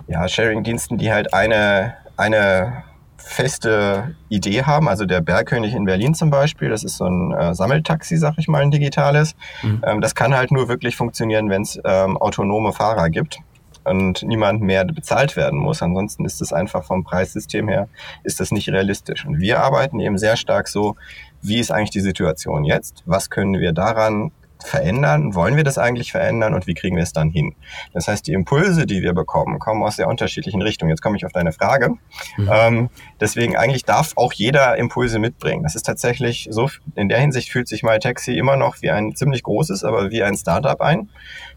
[0.06, 2.84] ja, Sharing-Diensten, die halt eine, eine
[3.18, 4.88] feste Idee haben.
[4.88, 8.48] Also der Bergkönig in Berlin zum Beispiel, das ist so ein äh, Sammeltaxi, sag ich
[8.48, 9.36] mal, ein digitales.
[9.62, 9.82] Mhm.
[9.86, 13.42] Ähm, das kann halt nur wirklich funktionieren, wenn es ähm, autonome Fahrer gibt
[13.84, 15.82] und niemand mehr bezahlt werden muss.
[15.82, 17.88] Ansonsten ist es einfach vom Preissystem her,
[18.24, 19.24] ist das nicht realistisch.
[19.24, 20.96] Und wir arbeiten eben sehr stark so,
[21.40, 23.02] wie ist eigentlich die Situation jetzt?
[23.06, 24.30] Was können wir daran
[24.64, 25.34] verändern?
[25.34, 27.54] Wollen wir das eigentlich verändern und wie kriegen wir es dann hin?
[27.92, 30.90] Das heißt, die Impulse, die wir bekommen, kommen aus sehr unterschiedlichen Richtungen.
[30.90, 31.94] Jetzt komme ich auf deine Frage.
[32.36, 32.50] Mhm.
[32.52, 32.90] Ähm,
[33.20, 35.62] deswegen eigentlich darf auch jeder Impulse mitbringen.
[35.62, 39.42] Das ist tatsächlich so, in der Hinsicht fühlt sich MyTaxi immer noch wie ein ziemlich
[39.42, 41.10] großes, aber wie ein Startup ein.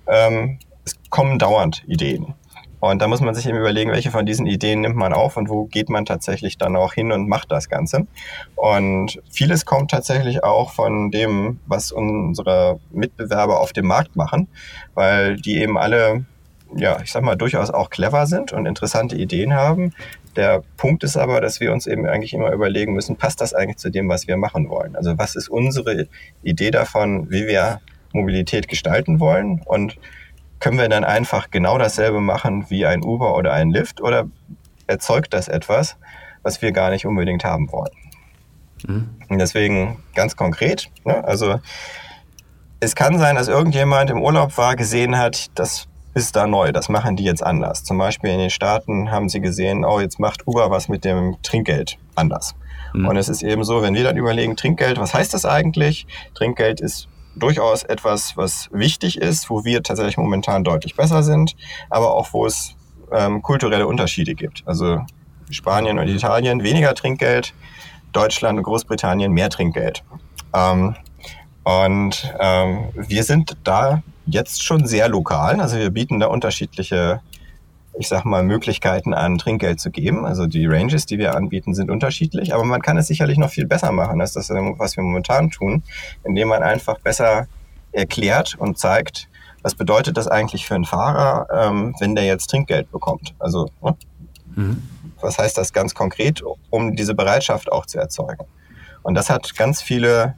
[0.07, 0.59] Ähm,
[1.15, 2.33] kommen dauernd Ideen.
[2.81, 5.47] Und da muss man sich eben überlegen, welche von diesen Ideen nimmt man auf und
[5.47, 8.05] wo geht man tatsächlich dann auch hin und macht das Ganze.
[8.57, 14.49] Und vieles kommt tatsächlich auch von dem, was unsere Mitbewerber auf dem Markt machen,
[14.93, 16.25] weil die eben alle,
[16.75, 19.93] ja, ich sag mal, durchaus auch clever sind und interessante Ideen haben.
[20.35, 23.77] Der Punkt ist aber, dass wir uns eben eigentlich immer überlegen müssen, passt das eigentlich
[23.77, 24.97] zu dem, was wir machen wollen?
[24.97, 26.09] Also was ist unsere
[26.43, 27.79] Idee davon, wie wir
[28.11, 29.97] Mobilität gestalten wollen und
[30.59, 34.27] können wir dann einfach genau dasselbe machen wie ein Uber oder ein Lyft oder
[34.87, 35.97] erzeugt das etwas,
[36.43, 37.93] was wir gar nicht unbedingt haben wollen?
[38.87, 39.09] Mhm.
[39.29, 41.59] Und deswegen ganz konkret, ne, also
[42.79, 46.87] es kann sein, dass irgendjemand im Urlaub war, gesehen hat, das ist da neu, das
[46.87, 47.83] machen die jetzt anders.
[47.83, 51.37] Zum Beispiel in den Staaten haben sie gesehen, oh, jetzt macht Uber was mit dem
[51.43, 52.55] Trinkgeld anders.
[52.93, 53.07] Mhm.
[53.07, 56.07] Und es ist eben so, wenn wir dann überlegen, Trinkgeld, was heißt das eigentlich?
[56.33, 61.55] Trinkgeld ist durchaus etwas, was wichtig ist, wo wir tatsächlich momentan deutlich besser sind,
[61.89, 62.75] aber auch wo es
[63.11, 64.63] ähm, kulturelle Unterschiede gibt.
[64.65, 65.01] Also
[65.49, 67.53] Spanien und Italien weniger Trinkgeld,
[68.11, 70.03] Deutschland und Großbritannien mehr Trinkgeld.
[70.53, 70.95] Ähm,
[71.63, 75.59] und ähm, wir sind da jetzt schon sehr lokal.
[75.59, 77.21] Also wir bieten da unterschiedliche
[77.97, 80.25] ich sag mal, Möglichkeiten an Trinkgeld zu geben.
[80.25, 83.65] Also die Ranges, die wir anbieten, sind unterschiedlich, aber man kann es sicherlich noch viel
[83.65, 85.83] besser machen, als das, was wir momentan tun,
[86.23, 87.47] indem man einfach besser
[87.91, 89.29] erklärt und zeigt,
[89.61, 93.33] was bedeutet das eigentlich für einen Fahrer, ähm, wenn der jetzt Trinkgeld bekommt.
[93.39, 93.95] Also ne?
[94.55, 94.83] mhm.
[95.21, 98.45] was heißt das ganz konkret, um diese Bereitschaft auch zu erzeugen.
[99.01, 100.35] Und das hat ganz viele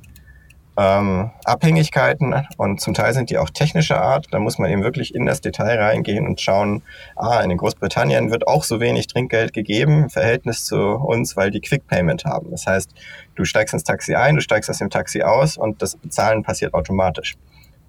[0.77, 4.27] ähm, Abhängigkeiten und zum Teil sind die auch technischer Art.
[4.31, 6.83] Da muss man eben wirklich in das Detail reingehen und schauen,
[7.15, 11.61] ah, in Großbritannien wird auch so wenig Trinkgeld gegeben im Verhältnis zu uns, weil die
[11.61, 12.51] Quick Payment haben.
[12.51, 12.91] Das heißt,
[13.35, 16.75] du steigst ins Taxi ein, du steigst aus dem Taxi aus und das Bezahlen passiert
[16.75, 17.35] automatisch.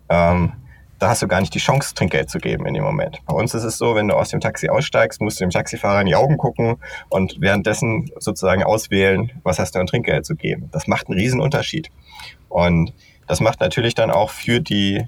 [0.08, 0.52] Ähm,
[0.98, 3.20] da hast du gar nicht die Chance, Trinkgeld zu geben in dem Moment.
[3.26, 6.00] Bei uns ist es so, wenn du aus dem Taxi aussteigst, musst du dem Taxifahrer
[6.00, 6.76] in die Augen gucken
[7.08, 10.68] und währenddessen sozusagen auswählen, was hast du an Trinkgeld zu geben.
[10.72, 11.90] Das macht einen riesen Unterschied.
[12.48, 12.92] Und
[13.26, 15.06] das macht natürlich dann auch für die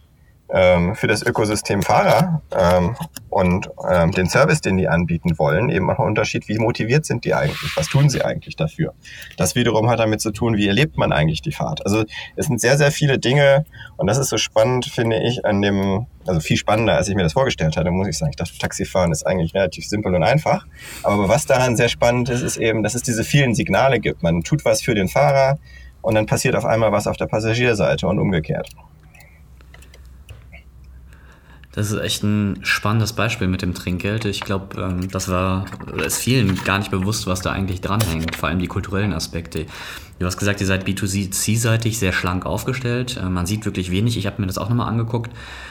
[0.53, 2.97] ähm, für das Ökosystem Fahrer ähm,
[3.29, 7.25] und ähm, den Service, den die anbieten wollen, eben auch ein Unterschied, wie motiviert sind
[7.25, 8.95] die eigentlich, was tun sie eigentlich dafür.
[9.37, 11.85] Das wiederum hat damit zu tun, wie erlebt man eigentlich die Fahrt.
[11.85, 12.05] Also
[12.37, 13.65] es sind sehr, sehr viele Dinge
[13.97, 17.23] und das ist so spannend, finde ich, an dem, also viel spannender, als ich mir
[17.23, 18.31] das vorgestellt hatte, muss ich sagen.
[18.31, 20.67] Ich dachte, Taxifahren ist eigentlich relativ simpel und einfach.
[21.03, 24.23] Aber was daran sehr spannend ist, ist eben, dass es diese vielen Signale gibt.
[24.23, 25.59] Man tut was für den Fahrer,
[26.03, 28.71] und dann passiert auf einmal was auf der Passagierseite und umgekehrt.
[31.73, 34.25] Das ist echt ein spannendes Beispiel mit dem Trinkgeld.
[34.25, 35.67] Ich glaube, ähm, das war
[36.05, 39.67] es vielen gar nicht bewusst, was da eigentlich dranhängt, vor allem die kulturellen Aspekte.
[40.19, 43.17] Du hast gesagt, ihr seid B2C-seitig sehr schlank aufgestellt.
[43.23, 44.17] Äh, man sieht wirklich wenig.
[44.17, 45.31] Ich habe mir das auch nochmal angeguckt.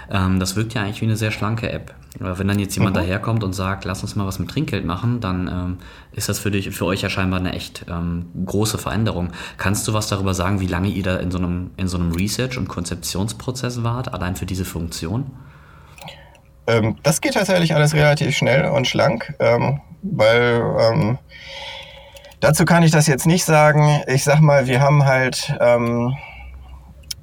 [0.09, 1.93] Ähm, das wirkt ja eigentlich wie eine sehr schlanke App.
[2.17, 3.01] Wenn dann jetzt jemand mhm.
[3.01, 5.77] daherkommt und sagt, lass uns mal was mit Trinkgeld machen, dann ähm,
[6.13, 7.85] ist das für dich, für euch ja scheinbar eine echt
[8.45, 9.29] große Veränderung.
[9.57, 12.11] Kannst du was darüber sagen, wie lange ihr da in so einem, in so einem
[12.11, 15.27] Research- und Konzeptionsprozess wart, allein für diese Funktion?
[16.69, 21.17] Ähm, das geht tatsächlich alles relativ schnell und schlank, ähm, weil ähm,
[22.41, 24.01] dazu kann ich das jetzt nicht sagen.
[24.07, 26.15] Ich sag mal, wir haben halt, ähm,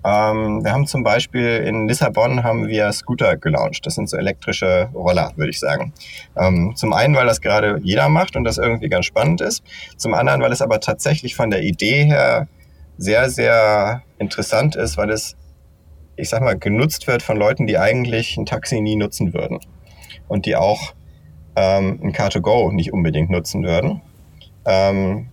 [0.05, 3.87] ähm, wir haben zum Beispiel in Lissabon haben wir Scooter gelauncht.
[3.87, 5.93] Das sind so elektrische Roller, würde ich sagen.
[6.37, 9.63] Ähm, zum einen, weil das gerade jeder macht und das irgendwie ganz spannend ist.
[9.97, 12.49] Zum anderen, weil es aber tatsächlich von der Idee her
[12.99, 15.37] sehr, sehr interessant ist, weil es
[16.17, 19.61] ich sag mal, genutzt wird von Leuten, die eigentlich ein Taxi nie nutzen würden.
[20.29, 20.95] Und die auch
[21.55, 24.01] ähm, ein Car2Go nicht unbedingt nutzen würden.
[24.65, 25.29] Ähm,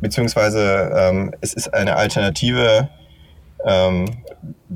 [0.00, 2.88] beziehungsweise ähm, es ist eine Alternative,
[3.66, 4.06] ähm,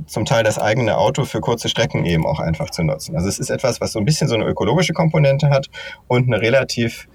[0.07, 3.17] zum Teil das eigene Auto für kurze Strecken eben auch einfach zu nutzen.
[3.17, 5.71] Also es ist etwas, was so ein bisschen so eine ökologische Komponente hat
[6.07, 7.09] und eine relativ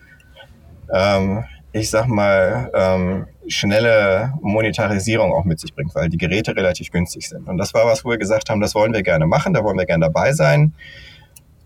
[0.91, 6.91] ähm, ich sag mal, ähm, schnelle Monetarisierung auch mit sich bringt, weil die Geräte relativ
[6.91, 7.47] günstig sind.
[7.47, 9.77] Und das war was, wo wir gesagt haben, das wollen wir gerne machen, da wollen
[9.77, 10.73] wir gerne dabei sein.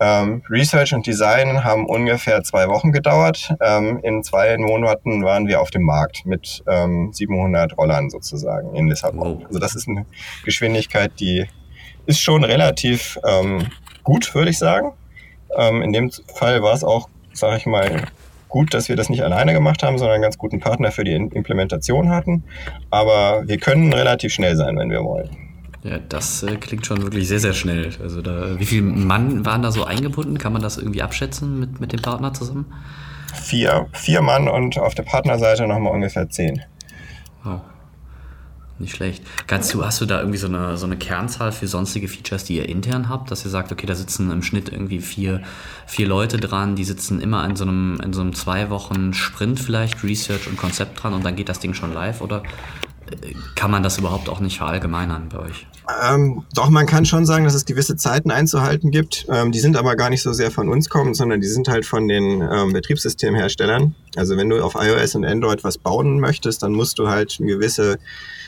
[0.00, 3.54] Ähm, Research und Design haben ungefähr zwei Wochen gedauert.
[3.60, 8.88] Ähm, in zwei Monaten waren wir auf dem Markt mit ähm, 700 Rollern sozusagen in
[8.88, 9.44] Lissabon.
[9.46, 10.04] Also das ist eine
[10.44, 11.46] Geschwindigkeit, die
[12.06, 13.68] ist schon relativ ähm,
[14.02, 14.92] gut, würde ich sagen.
[15.56, 18.06] Ähm, in dem Fall war es auch, sage ich mal,
[18.54, 21.12] gut, dass wir das nicht alleine gemacht haben, sondern einen ganz guten Partner für die
[21.12, 22.44] Implementation hatten.
[22.88, 25.28] Aber wir können relativ schnell sein, wenn wir wollen.
[25.82, 27.90] Ja, das äh, klingt schon wirklich sehr, sehr schnell.
[28.00, 30.38] Also da, wie viele Mann waren da so eingebunden?
[30.38, 32.66] Kann man das irgendwie abschätzen mit, mit dem Partner zusammen?
[33.34, 36.62] Vier, vier Mann und auf der Partnerseite nochmal ungefähr zehn.
[37.42, 37.60] Wow.
[38.78, 39.22] Nicht schlecht.
[39.46, 42.56] Kannst du, hast du da irgendwie so eine, so eine Kernzahl für sonstige Features, die
[42.56, 45.42] ihr intern habt, dass ihr sagt, okay, da sitzen im Schnitt irgendwie vier,
[45.86, 49.60] vier Leute dran, die sitzen immer in so einem, in so einem zwei Wochen Sprint
[49.60, 52.42] vielleicht, Research und Konzept dran und dann geht das Ding schon live oder
[53.10, 55.66] äh, kann man das überhaupt auch nicht verallgemeinern bei euch?
[56.02, 59.26] Ähm, doch, man kann schon sagen, dass es gewisse Zeiten einzuhalten gibt.
[59.28, 61.84] Ähm, die sind aber gar nicht so sehr von uns kommend, sondern die sind halt
[61.84, 63.94] von den ähm, Betriebssystemherstellern.
[64.16, 67.48] Also wenn du auf iOS und Android was bauen möchtest, dann musst du halt eine
[67.48, 67.98] gewisse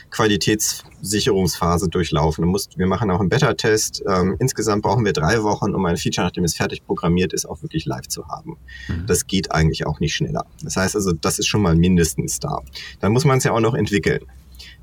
[0.09, 2.43] Qualitätssicherungsphase durchlaufen.
[2.43, 4.03] Du musst, wir machen auch einen Beta-Test.
[4.07, 7.61] Ähm, insgesamt brauchen wir drei Wochen, um ein Feature, nachdem es fertig programmiert ist, auch
[7.61, 8.57] wirklich live zu haben.
[8.87, 9.05] Mhm.
[9.07, 10.45] Das geht eigentlich auch nicht schneller.
[10.63, 12.61] Das heißt also, das ist schon mal mindestens da.
[12.99, 14.25] Dann muss man es ja auch noch entwickeln.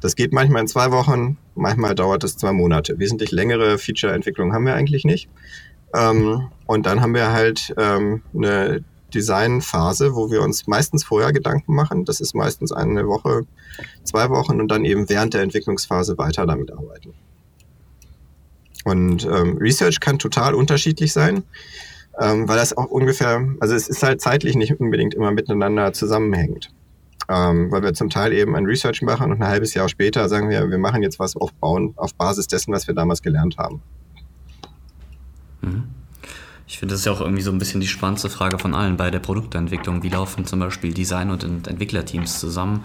[0.01, 2.99] Das geht manchmal in zwei Wochen, manchmal dauert es zwei Monate.
[2.99, 5.29] Wesentlich längere Feature-Entwicklung haben wir eigentlich nicht.
[5.95, 8.85] Ähm, und dann haben wir halt ähm, eine
[9.15, 12.05] Designphase, wo wir uns meistens vorher Gedanken machen.
[12.05, 13.47] Das ist meistens eine Woche,
[14.03, 17.15] zwei Wochen und dann eben während der Entwicklungsphase weiter damit arbeiten.
[18.85, 21.45] Und ähm, Research kann total unterschiedlich sein,
[22.21, 26.71] ähm, weil das auch ungefähr, also es ist halt zeitlich nicht unbedingt immer miteinander zusammenhängt.
[27.27, 30.51] Ähm, weil wir zum Teil eben ein Research machen und ein halbes Jahr später sagen
[30.51, 33.81] wir, wir machen jetzt was aufbauen auf Basis dessen, was wir damals gelernt haben.
[35.63, 35.85] Mhm.
[36.67, 38.97] Ich finde, das ist ja auch irgendwie so ein bisschen die spannendste Frage von allen
[38.97, 40.03] bei der Produktentwicklung.
[40.03, 42.85] Wie laufen zum Beispiel Design- und Entwicklerteams zusammen?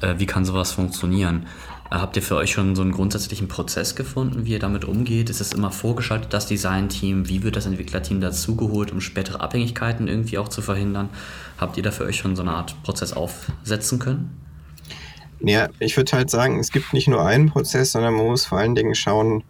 [0.00, 1.46] Äh, wie kann sowas funktionieren?
[1.90, 5.30] Äh, habt ihr für euch schon so einen grundsätzlichen Prozess gefunden, wie ihr damit umgeht?
[5.30, 7.28] Ist es immer vorgeschaltet, das Design-Team?
[7.28, 11.08] Wie wird das Entwicklerteam dazugeholt, um spätere Abhängigkeiten irgendwie auch zu verhindern?
[11.58, 14.38] Habt ihr da für euch schon so eine Art Prozess aufsetzen können?
[15.40, 18.58] Ja, ich würde halt sagen, es gibt nicht nur einen Prozess, sondern man muss vor
[18.58, 19.44] allen Dingen schauen,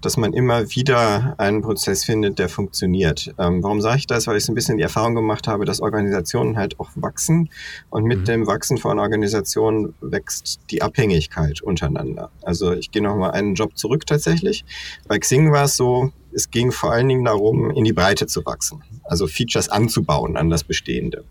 [0.00, 3.34] dass man immer wieder einen Prozess findet, der funktioniert.
[3.38, 4.26] Ähm, warum sage ich das?
[4.26, 7.50] Weil ich so ein bisschen die Erfahrung gemacht habe, dass Organisationen halt auch wachsen
[7.90, 8.24] und mit mhm.
[8.24, 12.30] dem Wachsen von Organisationen wächst die Abhängigkeit untereinander.
[12.42, 14.64] Also ich gehe nochmal einen Job zurück tatsächlich.
[15.08, 18.44] Bei Xing war es so, es ging vor allen Dingen darum, in die Breite zu
[18.44, 21.24] wachsen, also Features anzubauen an das Bestehende.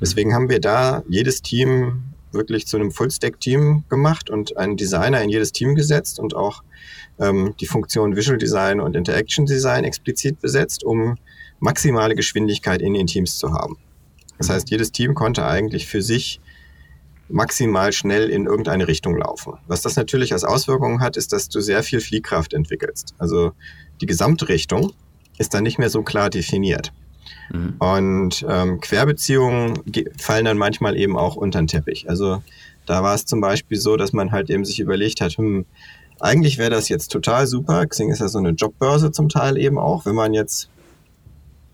[0.00, 5.30] Deswegen haben wir da jedes Team wirklich zu einem Full-Stack-Team gemacht und einen Designer in
[5.30, 6.62] jedes Team gesetzt und auch
[7.18, 11.16] ähm, die Funktion Visual Design und Interaction Design explizit besetzt, um
[11.60, 13.78] maximale Geschwindigkeit in den Teams zu haben.
[14.38, 16.40] Das heißt, jedes Team konnte eigentlich für sich
[17.28, 19.54] maximal schnell in irgendeine Richtung laufen.
[19.66, 23.14] Was das natürlich als Auswirkung hat, ist, dass du sehr viel Fliehkraft entwickelst.
[23.18, 23.52] Also
[24.00, 24.92] die Gesamtrichtung
[25.38, 26.92] ist dann nicht mehr so klar definiert.
[27.50, 27.74] Mhm.
[27.78, 29.78] Und ähm, Querbeziehungen
[30.18, 32.08] fallen dann manchmal eben auch unter den Teppich.
[32.08, 32.42] Also
[32.86, 35.64] da war es zum Beispiel so, dass man halt eben sich überlegt hat, hm,
[36.22, 37.84] eigentlich wäre das jetzt total super.
[37.86, 40.06] Xing ist ja so eine Jobbörse zum Teil eben auch.
[40.06, 40.68] Wenn man jetzt,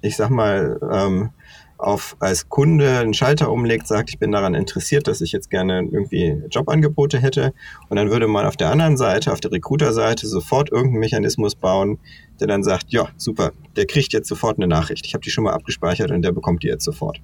[0.01, 1.31] ich sag mal, ähm,
[1.77, 5.83] auf als Kunde einen Schalter umlegt, sagt, ich bin daran interessiert, dass ich jetzt gerne
[5.83, 7.53] irgendwie Jobangebote hätte.
[7.89, 11.99] Und dann würde man auf der anderen Seite, auf der Recruiter-Seite, sofort irgendeinen Mechanismus bauen,
[12.41, 15.07] der dann sagt, ja, super, der kriegt jetzt sofort eine Nachricht.
[15.07, 17.21] Ich habe die schon mal abgespeichert und der bekommt die jetzt sofort.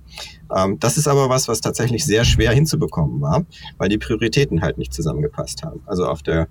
[0.54, 3.44] Ähm, das ist aber was, was tatsächlich sehr schwer hinzubekommen war,
[3.78, 5.80] weil die Prioritäten halt nicht zusammengepasst haben.
[5.86, 6.46] Also auf der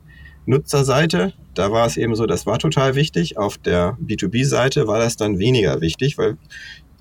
[0.45, 3.37] Nutzerseite, da war es eben so, das war total wichtig.
[3.37, 6.37] Auf der B2B-Seite war das dann weniger wichtig, weil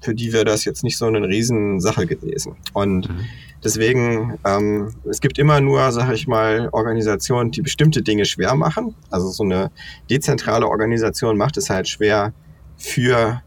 [0.00, 2.56] für die wäre das jetzt nicht so eine Riesensache gewesen.
[2.72, 3.24] Und mhm.
[3.62, 8.94] deswegen, ähm, es gibt immer nur, sag ich mal, Organisationen, die bestimmte Dinge schwer machen.
[9.10, 9.70] Also so eine
[10.10, 12.32] dezentrale Organisation macht es halt schwer
[12.76, 13.42] für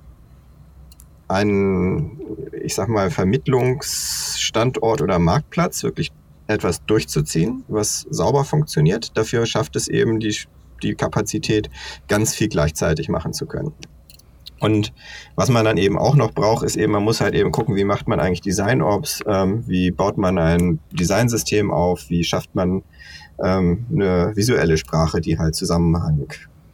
[1.28, 2.20] einen,
[2.64, 6.12] ich sag mal, Vermittlungsstandort oder Marktplatz wirklich
[6.48, 9.18] etwas durchzuziehen, was sauber funktioniert.
[9.18, 10.36] Dafür schafft es eben die,
[10.84, 11.70] die Kapazität,
[12.08, 13.74] ganz viel gleichzeitig machen zu können.
[14.60, 14.94] Und
[15.36, 17.84] was man dann eben auch noch braucht, ist eben, man muss halt eben gucken, wie
[17.84, 22.84] macht man eigentlich Design-Ops, ähm, wie baut man ein Designsystem auf, wie schafft man
[23.44, 26.28] ähm, eine visuelle Sprache, die halt Zusammenhang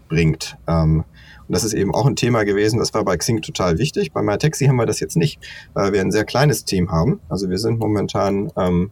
[0.10, 0.58] bringt.
[0.68, 1.04] Ähm,
[1.48, 4.14] und das ist eben auch ein Thema gewesen, das war bei Xing total wichtig.
[4.14, 5.40] Bei MyTaxi haben wir das jetzt nicht,
[5.74, 7.20] weil wir ein sehr kleines Team haben.
[7.30, 8.92] Also wir sind momentan ähm,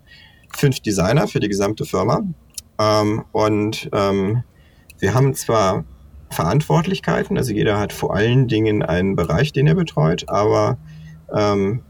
[0.56, 2.22] fünf Designer für die gesamte Firma.
[2.80, 4.44] Ähm, und ähm,
[5.00, 5.86] wir haben zwar
[6.30, 10.78] Verantwortlichkeiten, also jeder hat vor allen Dingen einen Bereich, den er betreut, aber
[11.34, 11.82] ähm,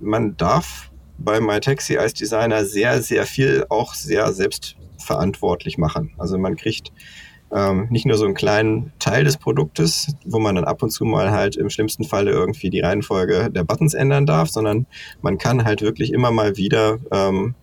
[0.00, 6.12] man darf bei MyTaxi als Designer sehr, sehr viel auch sehr selbstverantwortlich machen.
[6.18, 6.92] Also man kriegt
[7.50, 11.04] ähm, nicht nur so einen kleinen Teil des Produktes, wo man dann ab und zu
[11.04, 14.86] mal halt im schlimmsten Falle irgendwie die Reihenfolge der Buttons ändern darf, sondern
[15.22, 17.54] man kann halt wirklich immer mal wieder ähm,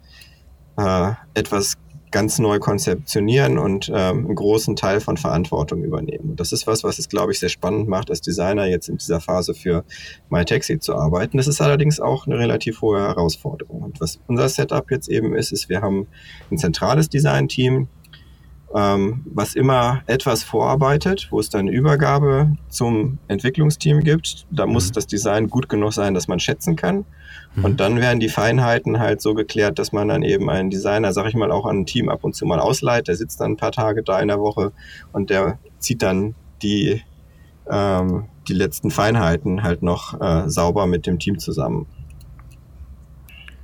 [0.77, 1.77] äh, etwas
[2.15, 6.29] ganz neu konzeptionieren und ähm, einen großen Teil von Verantwortung übernehmen.
[6.29, 8.95] Und das ist was, was es, glaube ich, sehr spannend macht, als Designer jetzt in
[8.95, 9.83] dieser Phase für
[10.29, 11.35] MyTaxi zu arbeiten.
[11.35, 13.81] Das ist allerdings auch eine relativ hohe Herausforderung.
[13.81, 16.07] Und was unser Setup jetzt eben ist, ist, wir haben
[16.49, 17.89] ein zentrales Design-Team,
[18.77, 24.45] was immer etwas vorarbeitet, wo es dann Übergabe zum Entwicklungsteam gibt.
[24.51, 24.93] Da muss mhm.
[24.93, 27.05] das Design gut genug sein, dass man schätzen kann.
[27.55, 27.63] Mhm.
[27.63, 31.27] Und dann werden die Feinheiten halt so geklärt, dass man dann eben einen Designer, sag
[31.27, 33.07] ich mal, auch an ein Team ab und zu mal ausleiht.
[33.07, 34.73] Der sitzt dann ein paar Tage da in der Woche
[35.13, 37.01] und der zieht dann die,
[37.69, 41.87] ähm, die letzten Feinheiten halt noch äh, sauber mit dem Team zusammen.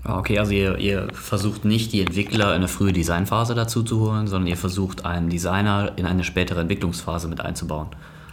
[0.04, 4.00] Ah, okay, also ihr, ihr, versucht nicht die Entwickler in eine frühe Designphase dazu zu
[4.00, 7.88] holen, sondern ihr versucht einen Designer in eine spätere Entwicklungsphase mit einzubauen,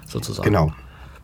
[0.06, 0.48] sozusagen.
[0.48, 0.72] Genau.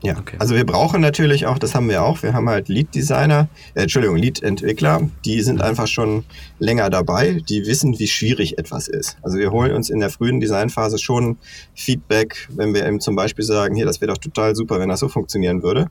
[0.02, 0.36] Ja, okay.
[0.38, 4.18] also wir brauchen natürlich auch, das haben wir auch, wir haben halt Lead-Designer, äh, Entschuldigung,
[4.18, 6.24] Lead-Entwickler, die sind einfach schon
[6.58, 9.16] länger dabei, die wissen, wie schwierig etwas ist.
[9.22, 11.38] Also wir holen uns in der frühen Designphase schon
[11.74, 15.00] Feedback, wenn wir eben zum Beispiel sagen, hier, das wäre doch total super, wenn das
[15.00, 15.86] so funktionieren würde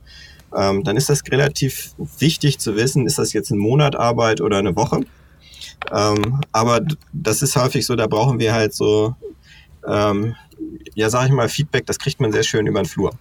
[0.56, 4.58] ähm, dann ist das relativ wichtig zu wissen, ist das jetzt ein Monat Arbeit oder
[4.58, 5.00] eine Woche.
[5.92, 6.80] Ähm, aber
[7.12, 9.14] das ist häufig so, da brauchen wir halt so,
[9.86, 10.34] ähm,
[10.94, 13.12] ja, sag ich mal, Feedback, das kriegt man sehr schön über den Flur.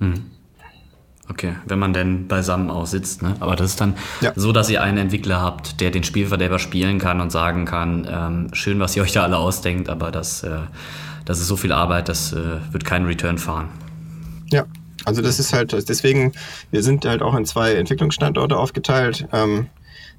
[0.00, 0.30] Hm.
[1.30, 3.36] Okay, wenn man denn beisammen auch sitzt, ne?
[3.40, 4.32] Aber das ist dann ja.
[4.34, 8.54] so, dass ihr einen Entwickler habt, der den Spielverderber spielen kann und sagen kann, ähm,
[8.54, 10.60] schön, was ihr euch da alle ausdenkt, aber das, äh,
[11.26, 13.68] das ist so viel Arbeit, das äh, wird keinen Return fahren.
[14.50, 14.64] Ja,
[15.04, 16.32] also das ist halt, deswegen,
[16.70, 19.26] wir sind halt auch in zwei Entwicklungsstandorte aufgeteilt.
[19.32, 19.68] Ähm,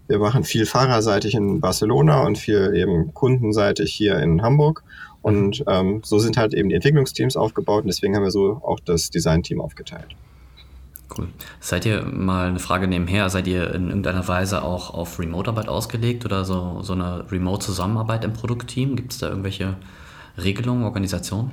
[0.08, 4.84] wir machen viel fahrerseitig in Barcelona und viel eben kundenseitig hier in Hamburg.
[5.22, 8.80] Und ähm, so sind halt eben die Entwicklungsteams aufgebaut und deswegen haben wir so auch
[8.80, 10.16] das Designteam aufgeteilt.
[11.16, 11.28] Cool.
[11.60, 16.24] Seid ihr mal eine Frage nebenher, seid ihr in irgendeiner Weise auch auf Remote-Arbeit ausgelegt
[16.26, 18.96] oder so, so eine Remote-Zusammenarbeit im Produktteam?
[18.96, 19.76] Gibt es da irgendwelche
[20.38, 21.52] Regelungen, Organisationen?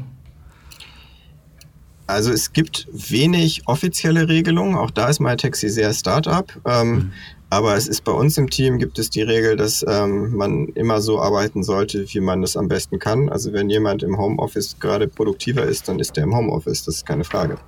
[2.07, 6.51] Also es gibt wenig offizielle Regelungen, auch da ist MyTaxi sehr Startup.
[6.65, 7.13] Ähm, mhm.
[7.49, 11.01] Aber es ist bei uns im Team gibt es die Regel, dass ähm, man immer
[11.01, 13.29] so arbeiten sollte, wie man das am besten kann.
[13.29, 17.07] Also wenn jemand im Homeoffice gerade produktiver ist, dann ist der im Homeoffice, das ist
[17.07, 17.59] keine Frage.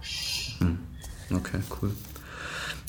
[0.59, 0.79] Mhm.
[1.31, 1.93] Okay, cool.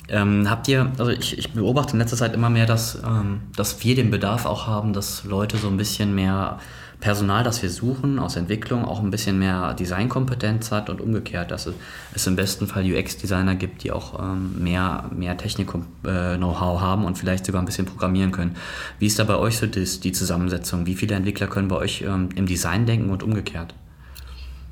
[0.07, 3.83] Ähm, habt ihr, also ich, ich, beobachte in letzter Zeit immer mehr, dass, ähm, dass
[3.83, 6.59] wir den Bedarf auch haben, dass Leute so ein bisschen mehr
[6.99, 11.69] Personal, das wir suchen aus Entwicklung, auch ein bisschen mehr Designkompetenz hat und umgekehrt, dass
[12.13, 17.17] es im besten Fall UX-Designer gibt, die auch ähm, mehr, mehr Technik-Know-how äh, haben und
[17.17, 18.57] vielleicht sogar ein bisschen programmieren können.
[18.99, 20.85] Wie ist da bei euch so das, die Zusammensetzung?
[20.87, 23.73] Wie viele Entwickler können bei euch ähm, im Design denken und umgekehrt?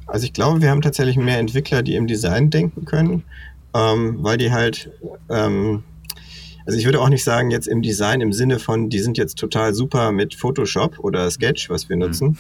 [0.06, 3.24] Also ich glaube, wir haben tatsächlich mehr Entwickler, die im Design denken können,
[3.74, 4.92] ähm, weil die halt
[5.30, 5.84] ähm,
[6.68, 9.38] also ich würde auch nicht sagen, jetzt im Design im Sinne von, die sind jetzt
[9.38, 12.02] total super mit Photoshop oder Sketch, was wir mhm.
[12.02, 12.28] nutzen.
[12.28, 12.36] Mhm.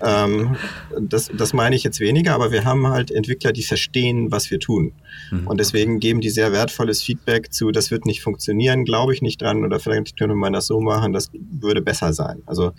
[0.00, 0.56] Ähm,
[1.00, 4.60] das, das meine ich jetzt weniger, aber wir haben halt Entwickler, die verstehen, was wir
[4.60, 4.92] tun.
[5.32, 5.48] Mhm.
[5.48, 9.42] Und deswegen geben die sehr wertvolles Feedback zu, das wird nicht funktionieren, glaube ich nicht
[9.42, 12.40] dran, oder vielleicht könnte man das so machen, das würde besser sein.
[12.46, 12.70] Also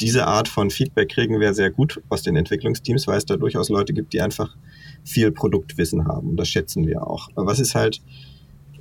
[0.00, 3.68] diese Art von Feedback kriegen wir sehr gut aus den Entwicklungsteams, weil es da durchaus
[3.68, 4.56] Leute gibt, die einfach
[5.04, 6.30] viel Produktwissen haben.
[6.30, 7.28] Und das schätzen wir auch.
[7.34, 8.00] Aber was ist halt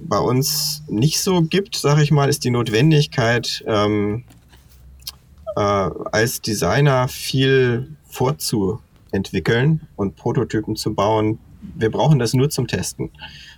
[0.01, 4.23] bei uns nicht so gibt, sage ich mal, ist die Notwendigkeit, ähm,
[5.55, 11.39] äh, als Designer viel vorzuentwickeln und Prototypen zu bauen.
[11.75, 13.11] Wir brauchen das nur zum Testen.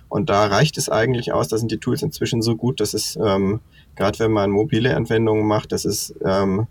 [0.08, 3.16] Und da reicht es eigentlich aus, da sind die Tools inzwischen so gut, dass es,
[3.16, 3.60] ähm,
[3.96, 6.66] gerade wenn man mobile Anwendungen macht, dass es ähm,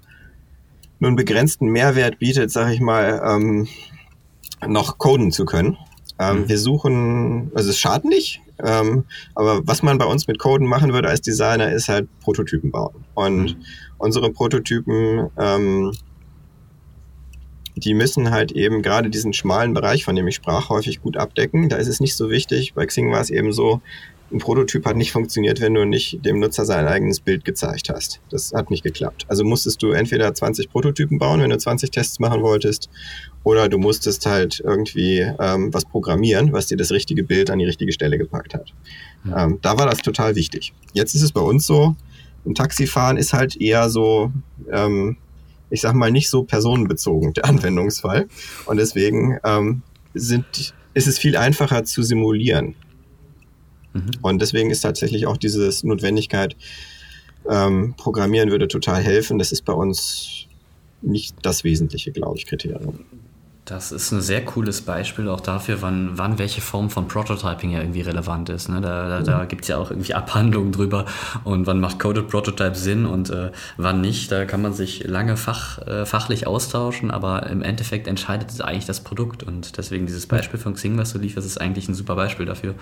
[0.99, 3.67] nur einen begrenzten Mehrwert bietet, sage ich mal, ähm,
[4.67, 5.77] noch coden zu können.
[6.19, 6.49] Ähm, mhm.
[6.49, 9.05] Wir suchen, also es schadet nicht, ähm,
[9.35, 13.03] aber was man bei uns mit Coden machen würde als Designer, ist halt Prototypen bauen.
[13.13, 13.63] Und mhm.
[13.97, 15.91] unsere Prototypen, ähm,
[17.75, 21.69] die müssen halt eben gerade diesen schmalen Bereich, von dem ich sprach, häufig gut abdecken.
[21.69, 22.73] Da ist es nicht so wichtig.
[22.73, 23.81] Bei Xing war es eben so,
[24.31, 28.21] ein Prototyp hat nicht funktioniert, wenn du nicht dem Nutzer sein eigenes Bild gezeigt hast.
[28.29, 29.25] Das hat nicht geklappt.
[29.27, 32.89] Also musstest du entweder 20 Prototypen bauen, wenn du 20 Tests machen wolltest,
[33.43, 37.65] oder du musstest halt irgendwie ähm, was programmieren, was dir das richtige Bild an die
[37.65, 38.73] richtige Stelle gepackt hat.
[39.23, 39.33] Mhm.
[39.35, 40.73] Ähm, da war das total wichtig.
[40.93, 41.95] Jetzt ist es bei uns so,
[42.45, 44.31] ein Taxifahren ist halt eher so,
[44.71, 45.17] ähm,
[45.69, 48.27] ich sag mal, nicht so personenbezogen, der Anwendungsfall.
[48.65, 49.81] Und deswegen ähm,
[50.13, 52.75] sind, ist es viel einfacher zu simulieren.
[53.93, 54.11] Mhm.
[54.21, 56.55] Und deswegen ist tatsächlich auch diese Notwendigkeit,
[57.49, 59.39] ähm, Programmieren würde total helfen.
[59.39, 60.45] Das ist bei uns
[61.01, 62.99] nicht das wesentliche, glaube ich, Kriterium.
[63.65, 67.79] Das ist ein sehr cooles Beispiel auch dafür, wann, wann welche Form von Prototyping ja
[67.79, 68.69] irgendwie relevant ist.
[68.69, 68.81] Ne?
[68.81, 71.05] Da, da, da gibt es ja auch irgendwie Abhandlungen drüber
[71.43, 74.31] und wann macht Coded Prototype Sinn und äh, wann nicht.
[74.31, 78.87] Da kann man sich lange fach, äh, fachlich austauschen, aber im Endeffekt entscheidet es eigentlich
[78.87, 79.43] das Produkt.
[79.43, 82.73] Und deswegen dieses Beispiel von Xing, was du lieferst, ist eigentlich ein super Beispiel dafür,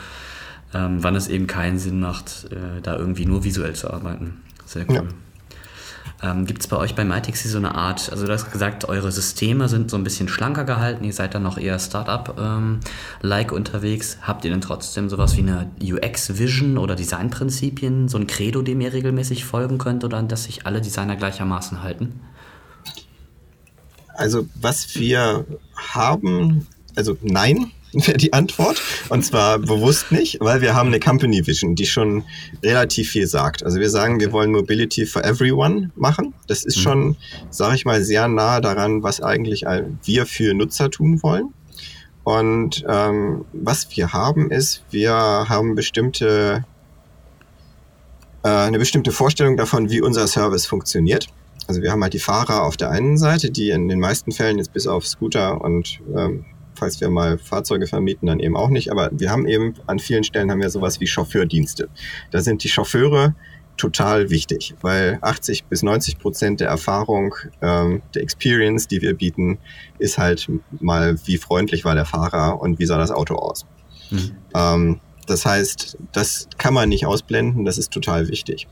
[0.73, 4.41] ähm, wann es eben keinen Sinn macht, äh, da irgendwie nur visuell zu arbeiten.
[4.65, 4.95] Sehr cool.
[4.95, 5.03] Ja.
[6.21, 9.11] Ähm, Gibt es bei euch bei MyTaxi so eine Art, also du hast gesagt, eure
[9.11, 14.17] Systeme sind so ein bisschen schlanker gehalten, ihr seid dann noch eher Startup-like ähm, unterwegs.
[14.21, 18.91] Habt ihr denn trotzdem sowas wie eine UX-Vision oder Designprinzipien, so ein Credo, dem ihr
[18.91, 22.19] regelmäßig folgen könnt oder an das sich alle Designer gleichermaßen halten?
[24.15, 25.45] Also was wir
[25.77, 28.81] haben, also nein, die Antwort.
[29.09, 32.23] Und zwar bewusst nicht, weil wir haben eine Company Vision, die schon
[32.63, 33.63] relativ viel sagt.
[33.63, 36.33] Also wir sagen, wir wollen Mobility for Everyone machen.
[36.47, 36.81] Das ist mhm.
[36.81, 37.17] schon,
[37.49, 39.65] sage ich mal, sehr nah daran, was eigentlich
[40.03, 41.53] wir für Nutzer tun wollen.
[42.23, 46.63] Und ähm, was wir haben ist, wir haben bestimmte
[48.43, 51.27] äh, eine bestimmte Vorstellung davon, wie unser Service funktioniert.
[51.67, 54.57] Also wir haben halt die Fahrer auf der einen Seite, die in den meisten Fällen
[54.57, 56.45] jetzt bis auf Scooter und ähm,
[56.79, 58.91] falls wir mal Fahrzeuge vermieten, dann eben auch nicht.
[58.91, 61.89] Aber wir haben eben an vielen Stellen haben wir sowas wie Chauffeurdienste.
[62.31, 63.35] Da sind die Chauffeure
[63.77, 69.57] total wichtig, weil 80 bis 90 Prozent der Erfahrung, ähm, der Experience, die wir bieten,
[69.99, 70.51] ist halt
[70.81, 73.65] mal, wie freundlich war der Fahrer und wie sah das Auto aus.
[74.11, 74.31] Mhm.
[74.53, 78.67] Ähm, das heißt, das kann man nicht ausblenden, das ist total wichtig.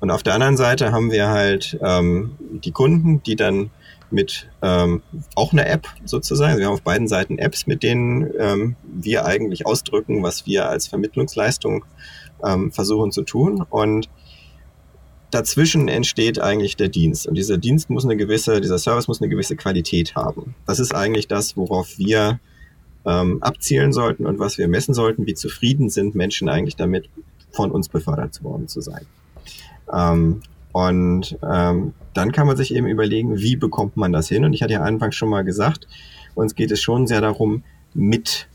[0.00, 3.70] Und auf der anderen Seite haben wir halt ähm, die Kunden, die dann
[4.12, 5.02] mit ähm,
[5.34, 6.58] auch einer App sozusagen.
[6.58, 10.86] Wir haben auf beiden Seiten Apps, mit denen ähm, wir eigentlich ausdrücken, was wir als
[10.86, 11.84] Vermittlungsleistung
[12.44, 13.64] ähm, versuchen zu tun.
[13.68, 14.08] Und
[15.30, 17.26] dazwischen entsteht eigentlich der Dienst.
[17.26, 20.54] Und dieser Dienst muss eine gewisse, dieser Service muss eine gewisse Qualität haben.
[20.66, 22.40] Das ist eigentlich das, worauf wir
[23.06, 27.08] ähm, abzielen sollten und was wir messen sollten, wie zufrieden sind Menschen eigentlich damit,
[27.52, 29.06] von uns befördert worden zu sein.
[29.92, 30.42] Ähm,
[30.72, 34.44] und ähm, dann kann man sich eben überlegen, wie bekommt man das hin?
[34.44, 35.86] Und ich hatte ja anfangs schon mal gesagt,
[36.34, 37.62] uns geht es schon sehr darum,
[37.94, 38.48] mit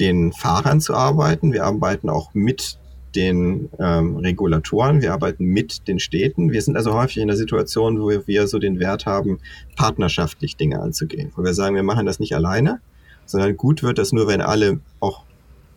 [0.00, 1.52] den Fahrern zu arbeiten.
[1.52, 2.78] Wir arbeiten auch mit
[3.14, 6.52] den ähm, Regulatoren, wir arbeiten mit den Städten.
[6.52, 9.38] Wir sind also häufig in der Situation, wo wir so den Wert haben,
[9.74, 11.32] partnerschaftlich Dinge anzugehen.
[11.34, 12.80] Wo wir sagen, wir machen das nicht alleine,
[13.24, 15.24] sondern gut wird das nur, wenn alle auch,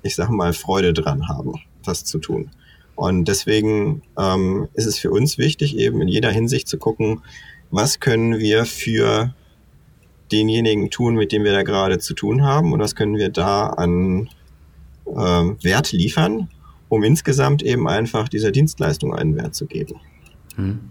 [0.04, 1.54] ich sage mal, Freude dran haben,
[1.86, 2.52] das zu tun.
[3.00, 7.22] Und deswegen ähm, ist es für uns wichtig, eben in jeder Hinsicht zu gucken,
[7.72, 9.34] was können wir für
[10.34, 13.68] denjenigen tun, mit dem wir da gerade zu tun haben und was können wir da
[13.68, 14.28] an
[15.08, 16.50] ähm, Wert liefern,
[16.90, 20.02] um insgesamt eben einfach dieser Dienstleistung einen Wert zu geben.
[20.58, 20.82] Hm.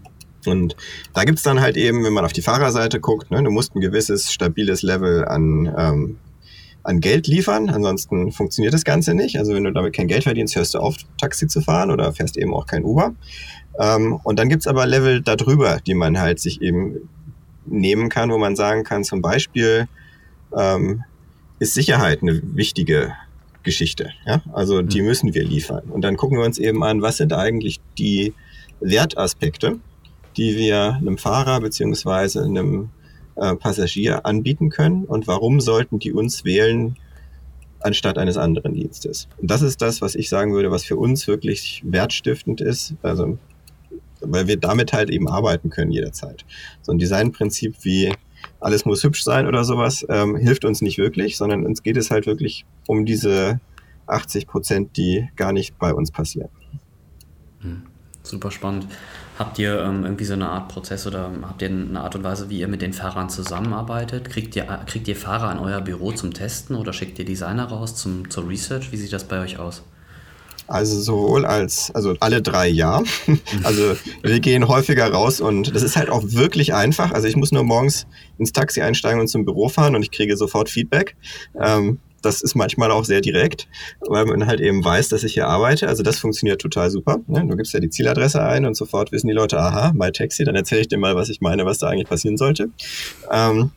[0.47, 0.75] Und
[1.13, 3.81] da gibt's dann halt eben, wenn man auf die Fahrerseite guckt, ne, du musst ein
[3.81, 6.17] gewisses stabiles Level an ähm,
[6.83, 7.69] an Geld liefern.
[7.69, 9.37] Ansonsten funktioniert das Ganze nicht.
[9.37, 12.37] Also wenn du damit kein Geld verdienst, hörst du auf, Taxi zu fahren oder fährst
[12.37, 13.13] eben auch kein Uber.
[13.79, 17.09] Ähm, und dann gibt's aber Level darüber, die man halt sich eben
[17.65, 19.87] nehmen kann, wo man sagen kann, zum Beispiel
[20.57, 21.03] ähm,
[21.59, 23.13] ist Sicherheit eine wichtige
[23.63, 24.09] Geschichte.
[24.25, 24.41] Ja?
[24.53, 25.07] Also die mhm.
[25.07, 25.89] müssen wir liefern.
[25.89, 28.33] Und dann gucken wir uns eben an, was sind eigentlich die
[28.79, 29.79] Wertaspekte,
[30.37, 32.89] die wir einem Fahrer beziehungsweise einem
[33.39, 36.97] äh, Passagier anbieten können und warum sollten die uns wählen
[37.81, 39.27] anstatt eines anderen Dienstes.
[39.37, 43.37] Und das ist das, was ich sagen würde, was für uns wirklich wertstiftend ist, also
[44.21, 46.45] weil wir damit halt eben arbeiten können jederzeit.
[46.81, 48.13] So ein Designprinzip wie
[48.59, 52.11] alles muss hübsch sein oder sowas ähm, hilft uns nicht wirklich, sondern uns geht es
[52.11, 53.61] halt wirklich um diese
[54.07, 56.49] 80 Prozent, die gar nicht bei uns passieren.
[57.61, 57.83] Hm,
[58.23, 58.87] super spannend.
[59.39, 62.49] Habt ihr ähm, irgendwie so eine Art Prozess oder habt ihr eine Art und Weise,
[62.49, 64.29] wie ihr mit den Fahrern zusammenarbeitet?
[64.29, 67.95] Kriegt ihr, kriegt ihr Fahrer an euer Büro zum Testen oder schickt ihr Designer raus
[67.95, 68.91] zum, zur Research?
[68.91, 69.81] Wie sieht das bei euch aus?
[70.67, 73.01] Also sowohl als, also alle drei ja.
[73.63, 77.13] Also wir gehen häufiger raus und das ist halt auch wirklich einfach.
[77.13, 78.07] Also ich muss nur morgens
[78.39, 81.15] ins Taxi einsteigen und zum Büro fahren und ich kriege sofort Feedback.
[81.57, 83.67] Ähm, das ist manchmal auch sehr direkt,
[84.01, 85.87] weil man halt eben weiß, dass ich hier arbeite.
[85.87, 87.19] Also das funktioniert total super.
[87.27, 87.45] Ne?
[87.47, 90.55] Du gibst ja die Zieladresse ein und sofort wissen die Leute, aha, my Taxi, dann
[90.55, 92.69] erzähle ich dir mal, was ich meine, was da eigentlich passieren sollte.
[93.31, 93.71] Ähm,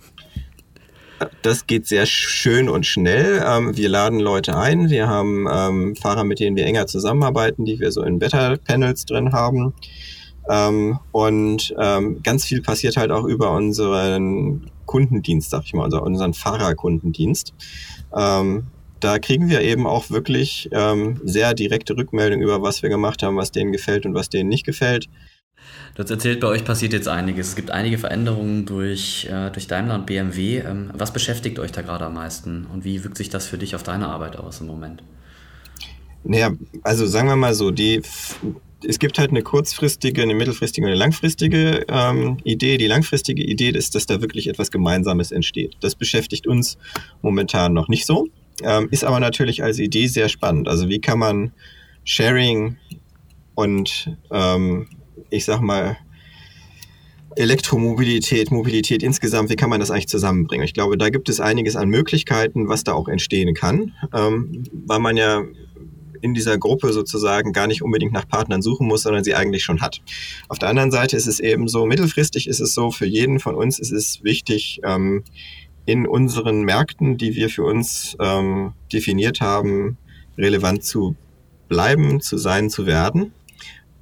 [1.43, 3.43] das geht sehr schön und schnell.
[3.47, 4.91] Ähm, wir laden Leute ein.
[4.91, 9.33] Wir haben ähm, Fahrer, mit denen wir enger zusammenarbeiten, die wir so in Beta-Panels drin
[9.33, 9.75] haben.
[10.49, 16.03] Ähm, und ähm, ganz viel passiert halt auch über unseren Kundendienst, sag ich mal, also
[16.03, 17.55] unseren Fahrerkundendienst.
[18.15, 18.65] Ähm,
[19.01, 23.39] da kriegen wir eben auch wirklich ähm, sehr direkte Rückmeldungen über, was wir gemacht haben,
[23.39, 25.07] was denen gefällt und was denen nicht gefällt.
[25.95, 27.49] Du hast erzählt, bei euch passiert jetzt einiges.
[27.49, 30.59] Es gibt einige Veränderungen durch, äh, durch Daimler und BMW.
[30.59, 33.75] Ähm, was beschäftigt euch da gerade am meisten und wie wirkt sich das für dich
[33.75, 35.03] auf deine Arbeit aus im Moment?
[36.23, 36.51] Naja,
[36.83, 38.03] also sagen wir mal so, die,
[38.87, 42.79] es gibt halt eine kurzfristige, eine mittelfristige und eine langfristige ähm, Idee.
[42.79, 45.77] Die langfristige Idee ist, dass da wirklich etwas Gemeinsames entsteht.
[45.81, 46.79] Das beschäftigt uns
[47.23, 48.29] momentan noch nicht so,
[48.63, 50.69] ähm, ist aber natürlich als Idee sehr spannend.
[50.69, 51.53] Also wie kann man
[52.05, 52.77] Sharing
[53.55, 54.89] und ähm,
[55.31, 55.97] ich sag mal,
[57.37, 60.65] Elektromobilität, Mobilität insgesamt, wie kann man das eigentlich zusammenbringen?
[60.65, 64.99] Ich glaube, da gibt es einiges an Möglichkeiten, was da auch entstehen kann, ähm, weil
[64.99, 65.43] man ja
[66.23, 69.81] in dieser Gruppe sozusagen gar nicht unbedingt nach Partnern suchen muss, sondern sie eigentlich schon
[69.81, 70.01] hat.
[70.49, 73.55] Auf der anderen Seite ist es eben so, mittelfristig ist es so, für jeden von
[73.55, 75.25] uns ist es wichtig, ähm,
[75.85, 79.99] in unseren Märkten, die wir für uns ähm, definiert haben,
[80.39, 81.17] relevant zu
[81.69, 83.33] bleiben, zu sein, zu werden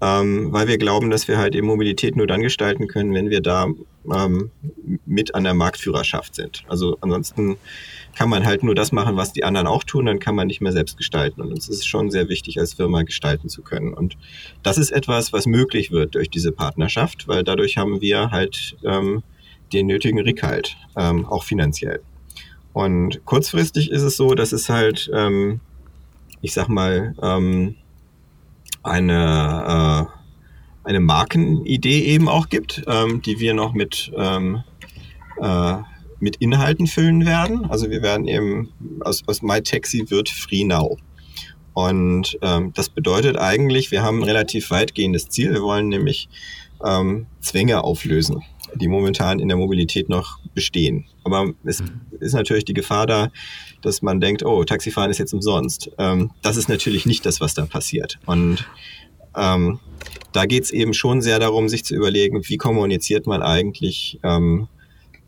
[0.00, 3.42] ähm, weil wir glauben, dass wir halt eben Mobilität nur dann gestalten können, wenn wir
[3.42, 3.66] da
[4.12, 4.50] ähm,
[5.04, 6.64] mit an der Marktführerschaft sind.
[6.68, 7.58] Also ansonsten
[8.14, 10.60] kann man halt nur das machen, was die anderen auch tun, dann kann man nicht
[10.60, 11.40] mehr selbst gestalten.
[11.40, 13.94] Und uns ist schon sehr wichtig, als Firma gestalten zu können.
[13.94, 14.16] Und
[14.62, 19.22] das ist etwas, was möglich wird durch diese Partnerschaft, weil dadurch haben wir halt ähm,
[19.72, 22.00] den nötigen Rückhalt, ähm, auch finanziell.
[22.72, 25.60] Und kurzfristig ist es so, dass es halt, ähm,
[26.40, 27.76] ich sag mal, ähm,
[28.82, 30.08] eine,
[30.84, 34.62] äh, eine Markenidee eben auch gibt, ähm, die wir noch mit, ähm,
[35.40, 35.76] äh,
[36.20, 37.66] mit Inhalten füllen werden.
[37.70, 38.68] Also wir werden eben
[39.00, 40.98] aus, aus MyTaxi wird Free Now.
[41.72, 45.52] Und ähm, das bedeutet eigentlich, wir haben ein relativ weitgehendes Ziel.
[45.52, 46.28] Wir wollen nämlich
[46.84, 48.42] ähm, Zwänge auflösen,
[48.74, 51.06] die momentan in der Mobilität noch bestehen.
[51.24, 51.82] Aber es
[52.18, 53.30] ist natürlich die Gefahr da,
[53.82, 55.90] dass man denkt, oh, Taxifahren ist jetzt umsonst.
[55.98, 58.18] Ähm, das ist natürlich nicht das, was da passiert.
[58.26, 58.68] Und
[59.36, 59.78] ähm,
[60.32, 64.68] da geht es eben schon sehr darum, sich zu überlegen, wie kommuniziert man eigentlich ähm,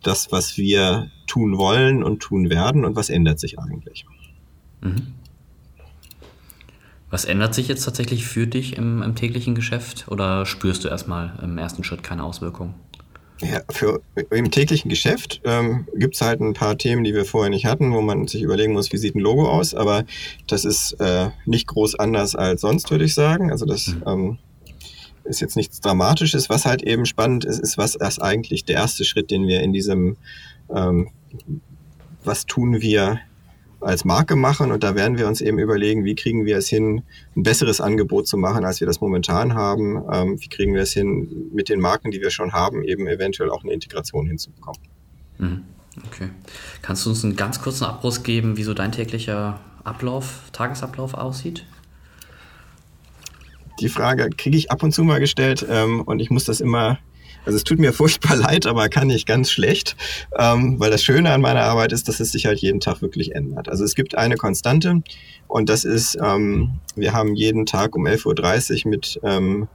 [0.03, 4.05] das, was wir tun wollen und tun werden und was ändert sich eigentlich.
[4.81, 5.15] Mhm.
[7.11, 11.39] Was ändert sich jetzt tatsächlich für dich im, im täglichen Geschäft oder spürst du erstmal
[11.43, 12.75] im ersten Schritt keine Auswirkungen?
[13.43, 14.01] Ja, für,
[14.31, 17.93] Im täglichen Geschäft ähm, gibt es halt ein paar Themen, die wir vorher nicht hatten,
[17.93, 20.05] wo man sich überlegen muss, wie sieht ein Logo aus, aber
[20.47, 23.51] das ist äh, nicht groß anders als sonst, würde ich sagen.
[23.51, 24.03] Also das mhm.
[24.07, 24.39] ähm,
[25.25, 26.49] ist jetzt nichts Dramatisches.
[26.49, 29.73] Was halt eben spannend ist, ist, was ist eigentlich der erste Schritt, den wir in
[29.73, 30.17] diesem,
[30.75, 31.11] ähm,
[32.25, 33.21] was tun wir
[33.83, 37.03] als Marke machen und da werden wir uns eben überlegen, wie kriegen wir es hin,
[37.37, 40.03] ein besseres Angebot zu machen, als wir das momentan haben.
[40.11, 43.51] Ähm, wie kriegen wir es hin, mit den Marken, die wir schon haben, eben eventuell
[43.51, 44.81] auch eine Integration hinzubekommen.
[45.39, 45.65] Mhm.
[46.07, 46.29] Okay.
[46.81, 51.67] Kannst du uns einen ganz kurzen Abriss geben, wie so dein täglicher Ablauf, Tagesablauf aussieht?
[53.81, 56.99] Die Frage kriege ich ab und zu mal gestellt ähm, und ich muss das immer
[57.45, 59.97] also es tut mir furchtbar leid, aber kann ich ganz schlecht,
[60.39, 63.35] ähm, weil das Schöne an meiner Arbeit ist, dass es sich halt jeden Tag wirklich
[63.35, 63.69] ändert.
[63.69, 65.03] Also es gibt eine Konstante
[65.49, 69.69] und das ist, ähm, wir haben jeden Tag um 11.30 Uhr mit ähm,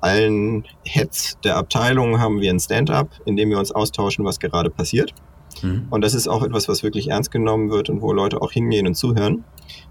[0.00, 4.70] allen Heads der Abteilung haben wir ein Stand-up, in dem wir uns austauschen, was gerade
[4.70, 5.12] passiert.
[5.62, 5.86] Mhm.
[5.90, 8.86] Und das ist auch etwas, was wirklich ernst genommen wird und wo Leute auch hingehen
[8.86, 9.44] und zuhören.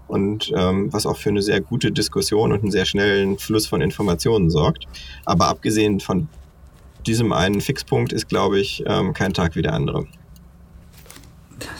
[0.08, 3.80] Und ähm, was auch für eine sehr gute Diskussion und einen sehr schnellen Fluss von
[3.80, 4.86] Informationen sorgt.
[5.24, 6.28] Aber abgesehen von
[7.06, 10.06] diesem einen Fixpunkt ist, glaube ich, ähm, kein Tag wie der andere.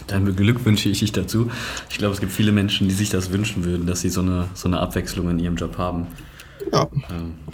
[0.06, 1.50] Dann beglückwünsche ich dich dazu.
[1.88, 4.48] Ich glaube, es gibt viele Menschen, die sich das wünschen würden, dass sie so eine,
[4.54, 6.06] so eine Abwechslung in ihrem Job haben.
[6.72, 6.88] Ja,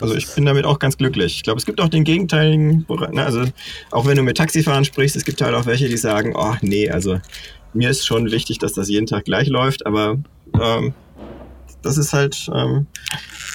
[0.01, 1.37] also ich bin damit auch ganz glücklich.
[1.37, 3.45] Ich glaube, es gibt auch den gegenteiligen, ne, also
[3.91, 6.91] auch wenn du mit Taxifahren sprichst, es gibt halt auch welche, die sagen, oh nee,
[6.91, 7.19] also
[7.73, 10.19] mir ist schon wichtig, dass das jeden Tag gleich läuft, aber
[10.61, 10.95] ähm,
[11.83, 12.87] das ist halt, ähm,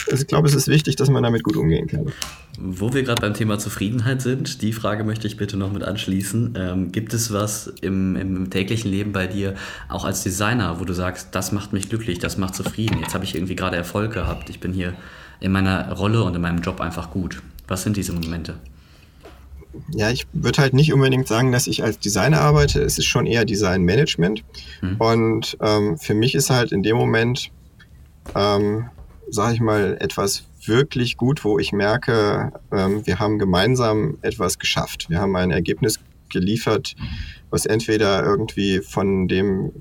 [0.10, 2.12] also ich glaube, es ist wichtig, dass man damit gut umgehen kann.
[2.60, 6.54] Wo wir gerade beim Thema Zufriedenheit sind, die Frage möchte ich bitte noch mit anschließen.
[6.58, 9.56] Ähm, gibt es was im, im, täglichen Leben bei dir,
[9.90, 13.24] auch als Designer, wo du sagst, das macht mich glücklich, das macht zufrieden, jetzt habe
[13.24, 14.94] ich irgendwie gerade Erfolg gehabt, ich bin hier
[15.42, 17.42] in meiner Rolle und in meinem Job einfach gut.
[17.68, 18.56] Was sind diese Momente?
[19.94, 22.82] Ja, ich würde halt nicht unbedingt sagen, dass ich als Designer arbeite.
[22.82, 24.44] Es ist schon eher Designmanagement.
[24.82, 24.96] Hm.
[24.98, 27.52] Und ähm, für mich ist halt in dem Moment,
[28.36, 28.90] ähm,
[29.30, 35.10] sage ich mal, etwas wirklich gut, wo ich merke, ähm, wir haben gemeinsam etwas geschafft.
[35.10, 36.96] Wir haben ein Ergebnis geliefert,
[37.50, 39.72] was entweder irgendwie von dem,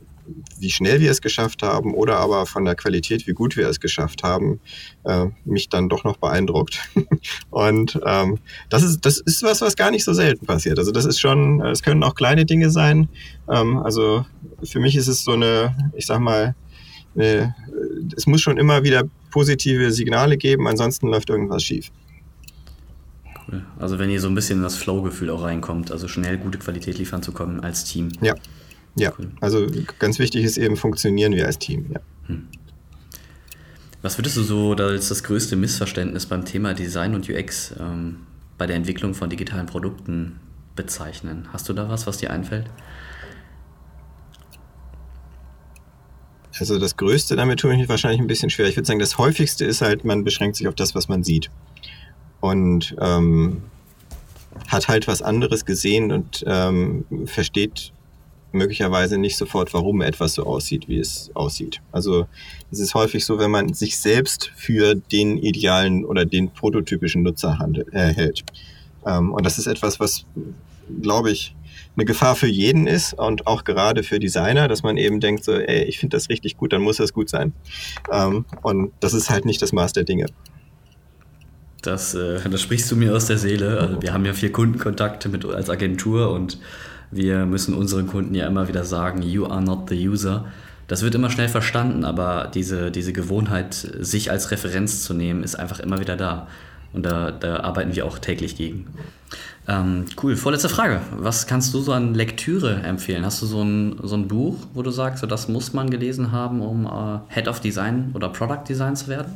[0.58, 3.80] wie schnell wir es geschafft haben oder aber von der Qualität, wie gut wir es
[3.80, 4.60] geschafft haben,
[5.04, 6.78] äh, mich dann doch noch beeindruckt.
[7.50, 10.78] Und ähm, das, ist, das ist was, was gar nicht so selten passiert.
[10.78, 13.08] Also das ist schon, es können auch kleine Dinge sein.
[13.48, 14.24] Ähm, also
[14.62, 16.54] für mich ist es so eine, ich sag mal,
[17.14, 17.54] eine,
[18.16, 21.90] es muss schon immer wieder positive Signale geben, ansonsten läuft irgendwas schief.
[23.48, 23.64] Cool.
[23.78, 26.98] Also wenn ihr so ein bisschen in das Flow-Gefühl auch reinkommt, also schnell gute Qualität
[26.98, 28.12] liefern zu kommen als Team.
[28.20, 28.34] Ja.
[28.96, 29.30] Ja, cool.
[29.40, 29.66] also
[29.98, 31.86] ganz wichtig ist eben, funktionieren wir als Team.
[31.92, 32.00] Ja.
[32.26, 32.48] Hm.
[34.02, 38.26] Was würdest du so als das größte Missverständnis beim Thema Design und UX ähm,
[38.56, 40.40] bei der Entwicklung von digitalen Produkten
[40.74, 41.48] bezeichnen?
[41.52, 42.70] Hast du da was, was dir einfällt?
[46.58, 48.66] Also das Größte, damit tue ich mich wahrscheinlich ein bisschen schwer.
[48.68, 51.50] Ich würde sagen, das häufigste ist halt, man beschränkt sich auf das, was man sieht.
[52.40, 53.62] Und ähm,
[54.68, 57.92] hat halt was anderes gesehen und ähm, versteht
[58.52, 61.80] möglicherweise nicht sofort, warum etwas so aussieht, wie es aussieht.
[61.92, 62.26] Also
[62.70, 67.58] es ist häufig so, wenn man sich selbst für den idealen oder den prototypischen Nutzer
[67.58, 68.44] handelt, äh, hält.
[69.06, 70.24] Ähm, und das ist etwas, was,
[71.00, 71.54] glaube ich,
[71.96, 75.52] eine Gefahr für jeden ist und auch gerade für Designer, dass man eben denkt, so,
[75.52, 77.52] ey, ich finde das richtig gut, dann muss das gut sein.
[78.10, 80.26] Ähm, und das ist halt nicht das Maß der Dinge.
[81.82, 83.78] Das, äh, das sprichst du mir aus der Seele.
[83.80, 86.58] Also wir haben ja vier Kundenkontakte mit als Agentur und
[87.10, 90.46] wir müssen unseren Kunden ja immer wieder sagen, you are not the user.
[90.86, 95.54] Das wird immer schnell verstanden, aber diese, diese Gewohnheit, sich als Referenz zu nehmen, ist
[95.54, 96.48] einfach immer wieder da.
[96.92, 98.86] Und da, da arbeiten wir auch täglich gegen.
[99.68, 101.00] Ähm, cool, vorletzte Frage.
[101.16, 103.24] Was kannst du so an Lektüre empfehlen?
[103.24, 106.32] Hast du so ein, so ein Buch, wo du sagst, so das muss man gelesen
[106.32, 109.32] haben, um äh, Head of Design oder Product Design zu werden?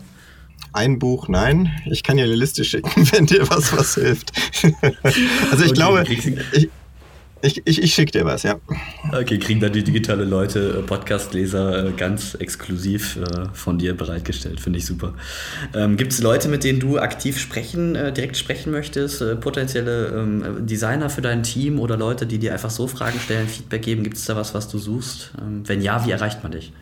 [0.72, 1.70] Ein Buch, nein.
[1.86, 4.32] Ich kann dir eine Liste schicken, wenn dir was was hilft.
[5.52, 6.68] also ich okay, glaube, ich,
[7.44, 8.56] ich, ich, ich schicke dir was, ja.
[9.12, 14.60] Okay, kriegen dann die digitale Leute, äh, Podcast-Leser, äh, ganz exklusiv äh, von dir bereitgestellt.
[14.60, 15.14] Finde ich super.
[15.74, 19.22] Ähm, Gibt es Leute, mit denen du aktiv sprechen, direkt sprechen möchtest?
[19.40, 23.82] Potenzielle ähm, Designer für dein Team oder Leute, die dir einfach so Fragen stellen, Feedback
[23.82, 24.02] geben?
[24.02, 25.32] Gibt es da was, was du suchst?
[25.40, 26.72] Ähm, wenn ja, wie erreicht man dich?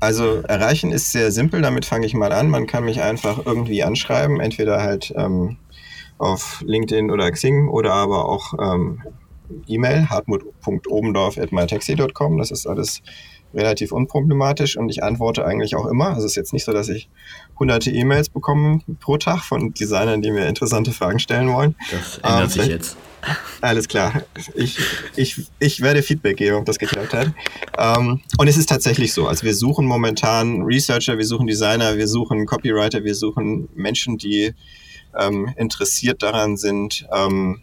[0.00, 2.50] Also erreichen ist sehr simpel, damit fange ich mal an.
[2.50, 5.58] Man kann mich einfach irgendwie anschreiben, entweder halt ähm,
[6.18, 9.02] auf LinkedIn oder Xing oder aber auch ähm,
[9.66, 12.38] E-Mail, hartmut.obendorf.mytaxi.com.
[12.38, 13.02] Das ist alles
[13.54, 16.08] relativ unproblematisch und ich antworte eigentlich auch immer.
[16.08, 17.08] Also es ist jetzt nicht so, dass ich
[17.58, 21.74] hunderte E-Mails bekomme pro Tag von Designern, die mir interessante Fragen stellen wollen.
[21.90, 22.96] Das ändert ähm, sich jetzt.
[23.60, 24.22] Alles klar.
[24.54, 24.78] Ich,
[25.14, 27.28] ich, ich werde Feedback geben, ob das geklappt hat.
[27.78, 29.28] Ähm, und es ist tatsächlich so.
[29.28, 34.54] Also wir suchen momentan Researcher, wir suchen Designer, wir suchen Copywriter, wir suchen Menschen, die
[35.18, 37.60] ähm, interessiert daran sind, ähm,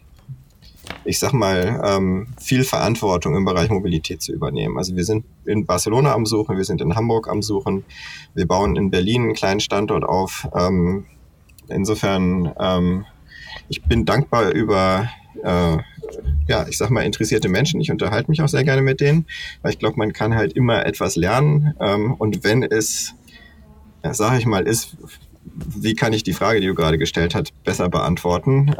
[1.04, 4.76] ich sag mal, ähm, viel Verantwortung im Bereich Mobilität zu übernehmen.
[4.78, 7.84] Also wir sind in Barcelona am Suchen, wir sind in Hamburg am Suchen,
[8.34, 10.48] wir bauen in Berlin einen kleinen Standort auf.
[10.54, 11.06] Ähm,
[11.68, 13.06] insofern, ähm,
[13.68, 15.08] ich bin dankbar über,
[15.42, 15.78] äh,
[16.48, 17.80] ja, ich sag mal, interessierte Menschen.
[17.80, 19.26] Ich unterhalte mich auch sehr gerne mit denen,
[19.62, 21.74] weil ich glaube, man kann halt immer etwas lernen.
[21.80, 23.14] Ähm, und wenn es,
[24.04, 24.96] ja, sage ich mal, ist,
[25.44, 28.74] wie kann ich die Frage, die du gerade gestellt hast, besser beantworten?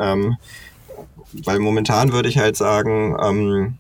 [1.33, 3.78] Weil momentan würde ich halt sagen, ähm,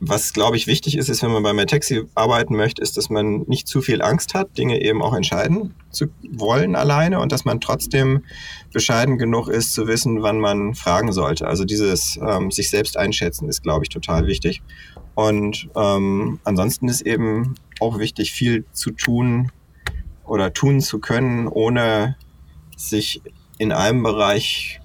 [0.00, 3.40] was glaube ich wichtig ist, ist, wenn man bei MyTaxi arbeiten möchte, ist, dass man
[3.48, 7.60] nicht zu viel Angst hat, Dinge eben auch entscheiden zu wollen alleine und dass man
[7.60, 8.22] trotzdem
[8.72, 11.48] bescheiden genug ist, zu wissen, wann man fragen sollte.
[11.48, 14.62] Also dieses ähm, sich selbst einschätzen ist, glaube ich, total wichtig.
[15.14, 19.50] Und ähm, ansonsten ist eben auch wichtig, viel zu tun
[20.24, 22.16] oder tun zu können, ohne
[22.76, 23.20] sich
[23.58, 24.80] in einem Bereich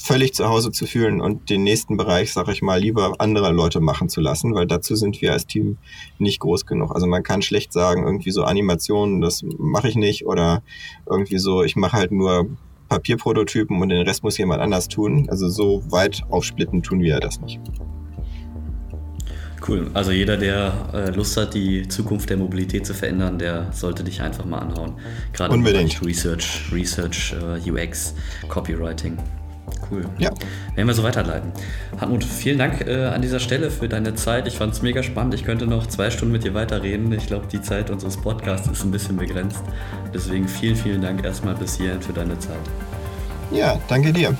[0.00, 3.80] völlig zu Hause zu fühlen und den nächsten Bereich, sag ich mal, lieber andere Leute
[3.80, 5.76] machen zu lassen, weil dazu sind wir als Team
[6.18, 6.94] nicht groß genug.
[6.94, 10.62] Also man kann schlecht sagen, irgendwie so Animationen, das mache ich nicht oder
[11.06, 12.46] irgendwie so, ich mache halt nur
[12.88, 15.26] Papierprototypen und den Rest muss jemand anders tun.
[15.28, 17.60] Also so weit aufsplitten tun wir das nicht.
[19.66, 19.90] Cool.
[19.92, 24.22] Also jeder, der äh, Lust hat, die Zukunft der Mobilität zu verändern, der sollte dich
[24.22, 24.94] einfach mal anhauen.
[25.32, 26.00] Gerade Unbedingt.
[26.06, 28.14] Research, Research, äh, UX,
[28.48, 29.18] Copywriting.
[29.90, 30.04] Cool.
[30.18, 30.30] Ja.
[30.74, 31.52] Werden wir so weiterleiten.
[32.00, 34.46] Hartmut, vielen Dank äh, an dieser Stelle für deine Zeit.
[34.46, 35.34] Ich fand es mega spannend.
[35.34, 37.12] Ich könnte noch zwei Stunden mit dir weiterreden.
[37.12, 39.62] Ich glaube, die Zeit unseres Podcasts ist ein bisschen begrenzt.
[40.12, 42.56] Deswegen vielen, vielen Dank erstmal bis hierhin für deine Zeit.
[43.50, 44.36] Ja, danke dir.